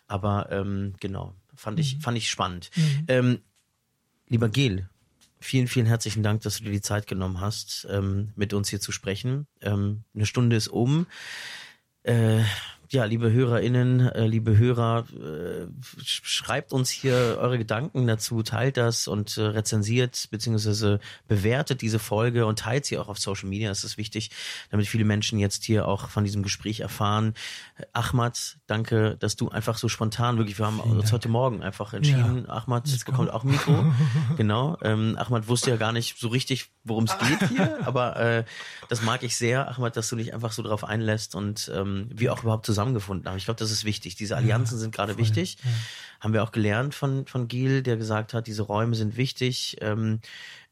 [0.07, 2.01] Aber ähm, genau, fand ich, mhm.
[2.01, 2.69] fand ich spannend.
[2.75, 3.05] Mhm.
[3.07, 3.39] Ähm,
[4.27, 4.89] lieber Gel,
[5.39, 8.81] vielen, vielen herzlichen Dank, dass du dir die Zeit genommen hast, ähm, mit uns hier
[8.81, 9.47] zu sprechen.
[9.61, 11.05] Ähm, eine Stunde ist um.
[12.07, 12.41] Äh,
[12.89, 15.67] ja, liebe HörerInnen, äh, liebe Hörer, äh,
[16.03, 20.99] schreibt uns hier eure Gedanken dazu, teilt das und äh, rezensiert bzw.
[21.27, 23.69] bewertet diese Folge und teilt sie auch auf Social Media.
[23.69, 24.31] Das ist wichtig,
[24.69, 27.33] damit viele Menschen jetzt hier auch von diesem Gespräch erfahren.
[27.93, 31.13] Ahmad, danke, dass du einfach so spontan, wirklich, wir haben Vielen uns Dank.
[31.13, 33.85] heute Morgen einfach entschieden, ja, Ahmad bekommt auch ein Mikro.
[34.37, 34.77] genau.
[34.81, 38.43] Ähm, Ahmad wusste ja gar nicht so richtig, worum es geht hier, aber äh,
[38.87, 42.31] das mag ich sehr, Ahmad, dass du dich einfach so darauf einlässt und ähm, wir
[42.31, 43.37] auch überhaupt zusammengefunden haben.
[43.37, 44.15] Ich glaube, das ist wichtig.
[44.15, 45.57] Diese Allianzen ja, sind gerade wichtig.
[45.63, 45.71] Ja.
[46.19, 50.19] Haben wir auch gelernt von, von Gil, der gesagt hat, diese Räume sind wichtig, ähm,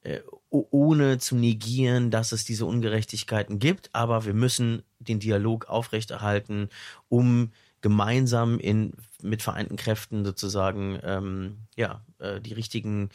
[0.03, 0.19] äh,
[0.51, 3.89] ohne zu negieren, dass es diese Ungerechtigkeiten gibt.
[3.93, 6.69] Aber wir müssen den Dialog aufrechterhalten,
[7.09, 7.51] um
[7.81, 8.93] gemeinsam in,
[9.23, 13.09] mit vereinten Kräften sozusagen ähm, ja, äh, die richtigen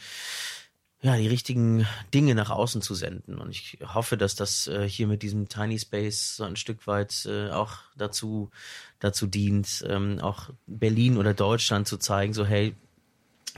[1.03, 3.39] ja, die richtigen Dinge nach außen zu senden.
[3.39, 7.25] Und ich hoffe, dass das äh, hier mit diesem Tiny Space so ein Stück weit
[7.25, 8.51] äh, auch dazu,
[8.99, 12.75] dazu dient, ähm, auch Berlin oder Deutschland zu zeigen, so hey,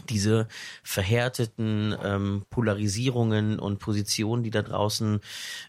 [0.09, 0.47] diese
[0.83, 5.19] verhärteten ähm, Polarisierungen und Positionen, die da draußen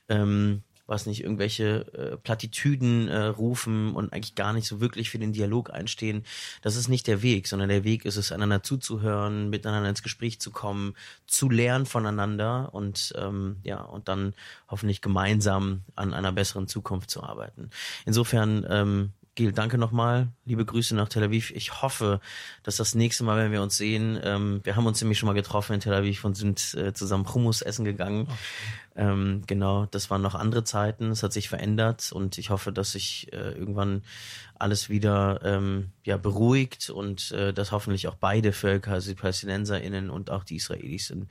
[0.09, 5.19] ähm, was nicht, irgendwelche äh, Plattitüden äh, rufen und eigentlich gar nicht so wirklich für
[5.19, 6.25] den Dialog einstehen.
[6.63, 10.41] Das ist nicht der Weg, sondern der Weg ist es, einander zuzuhören, miteinander ins Gespräch
[10.41, 10.95] zu kommen,
[11.27, 14.35] zu lernen voneinander und ähm, ja, und dann
[14.69, 17.71] hoffentlich gemeinsam an einer besseren Zukunft zu arbeiten.
[18.05, 20.29] Insofern ähm, Gil, danke nochmal.
[20.45, 21.51] Liebe Grüße nach Tel Aviv.
[21.51, 22.21] Ich hoffe,
[22.63, 25.33] dass das nächste Mal, wenn wir uns sehen, ähm, wir haben uns nämlich schon mal
[25.33, 28.29] getroffen in Tel Aviv und sind äh, zusammen Hummus essen gegangen.
[28.29, 28.35] Okay.
[28.95, 31.11] Ähm, genau, das waren noch andere Zeiten.
[31.11, 34.03] Es hat sich verändert und ich hoffe, dass sich äh, irgendwann
[34.57, 40.11] alles wieder ähm, ja, beruhigt und äh, dass hoffentlich auch beide Völker, also die PalästinenserInnen
[40.11, 41.29] und auch die Israelis in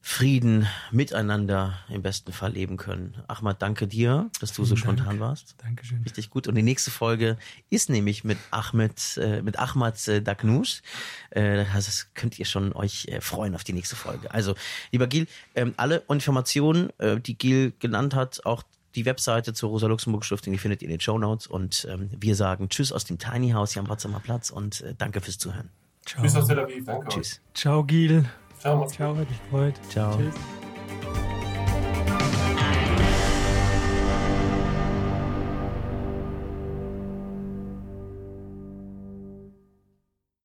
[0.00, 3.22] Frieden miteinander im besten Fall leben können.
[3.26, 5.20] Ahmad, danke dir, dass du Vielen so spontan Dank.
[5.20, 5.56] warst.
[5.58, 6.02] Dankeschön.
[6.02, 6.46] Richtig gut.
[6.46, 7.36] Und die nächste Folge
[7.68, 10.82] ist nämlich mit Ahmed, äh, mit Ahmad äh, Daknous.
[11.30, 14.32] Äh, das könnt ihr schon euch äh, freuen auf die nächste Folge.
[14.32, 14.54] Also,
[14.92, 18.62] lieber Gil, ähm, alle Informationen, äh, die Gil genannt hat, auch
[18.94, 21.46] die Webseite zur Rosa-Luxemburg-Stiftung, die findet ihr in den Show Notes.
[21.46, 24.94] Und ähm, wir sagen Tschüss aus dem Tiny House hier am Potsdamer Platz und äh,
[24.96, 25.70] danke fürs Zuhören.
[26.06, 26.22] Ciao.
[26.22, 27.08] Tschüss aus Tel Aviv, danke.
[27.08, 27.40] Tschüss.
[27.52, 28.24] Ciao, Gil.
[28.58, 29.74] Ciao, Ciao, hat mich gefreut.
[29.88, 30.16] Ciao.
[30.16, 30.34] Tschüss.